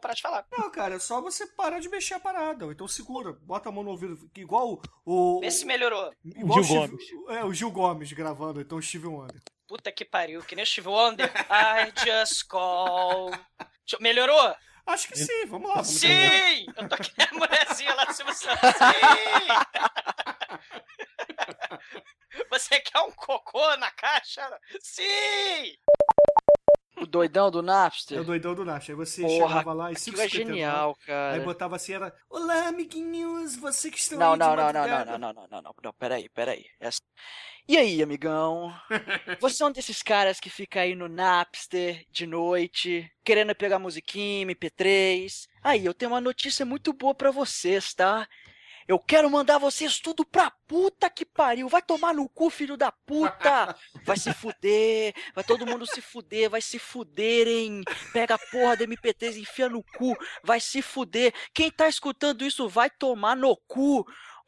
[0.00, 0.46] Parar de falar.
[0.50, 2.64] Não, cara, é só você parar de mexer a parada.
[2.66, 4.18] Ou então segura, bota a mão no ouvido.
[4.36, 5.40] Igual o.
[5.40, 6.12] Vê se melhorou.
[6.24, 9.40] Igual Gil o Steve- É, o Gil Gomes gravando, então o Steve Wonder.
[9.68, 11.30] Puta que pariu, que nem o Steve Wonder.
[11.50, 13.30] I just call.
[14.00, 14.54] Melhorou?
[14.86, 15.74] Acho que sim, vamos lá.
[15.76, 16.66] Vamos Sim!
[16.76, 18.70] Eu tô aqui a mulherzinha lá do Silvio Santos.
[18.70, 19.46] Sim!
[22.50, 24.42] Você quer um cocô na caixa?
[24.80, 25.76] Sim!
[26.96, 28.20] O doidão do É Napster.
[28.20, 28.90] o doidão do Nash.
[28.90, 31.36] Aí você Porra, chegava lá e Aquilo é genial, cara.
[31.36, 34.72] Aí botava assim, era Olá, amiguinhos, você que estão Não, aí não, não, não, não,
[34.72, 36.66] madrugada." não, não, não, não, não, não, peraí, peraí.
[36.78, 37.00] Essa...
[37.68, 38.74] E aí, amigão?
[39.40, 44.44] Você é um desses caras que fica aí no Napster de noite, querendo pegar musiquinha,
[44.44, 45.46] MP3.
[45.62, 48.26] Aí, eu tenho uma notícia muito boa pra vocês, tá?
[48.90, 51.68] Eu quero mandar vocês tudo pra puta que pariu.
[51.68, 53.76] Vai tomar no cu, filho da puta.
[54.04, 55.14] Vai se fuder.
[55.32, 56.50] Vai todo mundo se fuder.
[56.50, 57.84] Vai se fuderem.
[58.12, 60.16] Pega a porra do MP3 e enfia no cu.
[60.42, 61.32] Vai se fuder.
[61.54, 64.04] Quem tá escutando isso vai tomar no cu.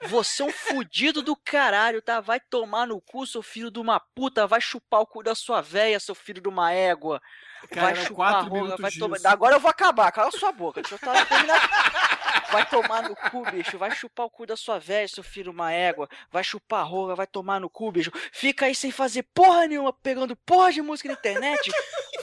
[0.07, 2.19] Você é um fudido do caralho, tá?
[2.21, 4.45] Vai tomar no cu, seu filho de uma puta.
[4.45, 7.23] Vai chupar o cu da sua véia, seu filho de uma égua.
[7.71, 9.19] Cara, vai chupar a rola, vai tomar.
[9.25, 10.83] Agora eu vou acabar, cala sua boca.
[10.83, 12.12] Deixa eu tá- terminar.
[12.53, 13.79] Vai tomar no cu, bicho.
[13.79, 16.07] Vai chupar o cu da sua véia, seu filho uma égua.
[16.31, 18.13] Vai chupar a vai tomar no cu, bicho.
[18.31, 21.71] Fica aí sem fazer porra nenhuma, pegando porra de música na internet.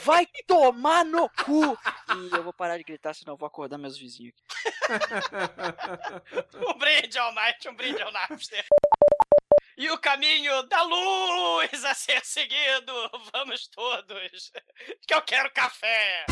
[0.02, 1.76] Vai tomar no cu.
[2.16, 4.34] E eu vou parar de gritar, senão eu vou acordar meus vizinhos.
[6.68, 8.64] Um brinde ao Might, um brinde ao Napster.
[9.76, 12.92] E o caminho da luz a ser seguido,
[13.32, 14.52] vamos todos,
[15.06, 16.26] que eu quero café.